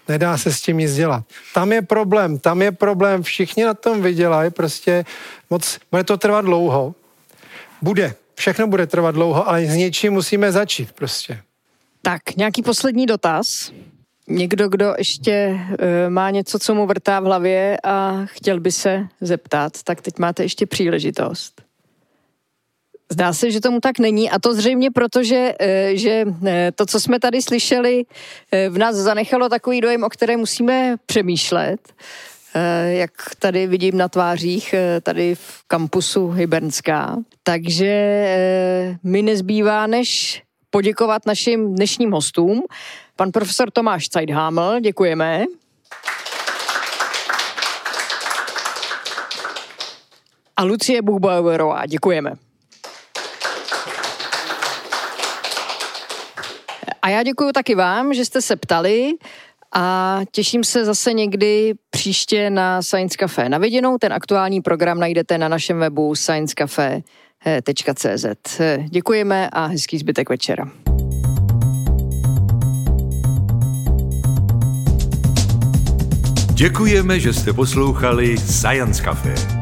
[0.08, 1.24] Nedá se s tím nic dělat.
[1.54, 5.04] Tam je problém, tam je problém, všichni na tom vydělají, prostě
[5.50, 6.94] moc, bude to trvat dlouho.
[7.82, 11.42] Bude, všechno bude trvat dlouho, ale s něčím musíme začít prostě.
[12.02, 13.72] Tak, nějaký poslední dotaz.
[14.28, 15.76] Někdo, kdo ještě uh,
[16.08, 20.42] má něco, co mu vrtá v hlavě a chtěl by se zeptat, tak teď máte
[20.42, 21.62] ještě příležitost.
[23.12, 26.86] Zdá se, že tomu tak není a to zřejmě proto, že, e, že e, to,
[26.86, 28.04] co jsme tady slyšeli,
[28.68, 31.92] v nás zanechalo takový dojem, o které musíme přemýšlet.
[32.86, 37.16] Jak tady vidím na tvářích, tady v kampusu Hybernská.
[37.42, 42.62] Takže mi nezbývá, než poděkovat našim dnešním hostům.
[43.16, 45.44] Pan profesor Tomáš Zeidhamel, děkujeme.
[50.56, 52.51] A Lucie Buchbauerová, děkujeme.
[57.02, 59.12] A já děkuji taky vám, že jste se ptali
[59.74, 63.48] a těším se zase někdy příště na Science Café.
[63.48, 68.60] Na viděnou ten aktuální program najdete na našem webu sciencecafe.cz.
[68.88, 70.70] Děkujeme a hezký zbytek večera.
[76.54, 79.61] Děkujeme, že jste poslouchali Science Café.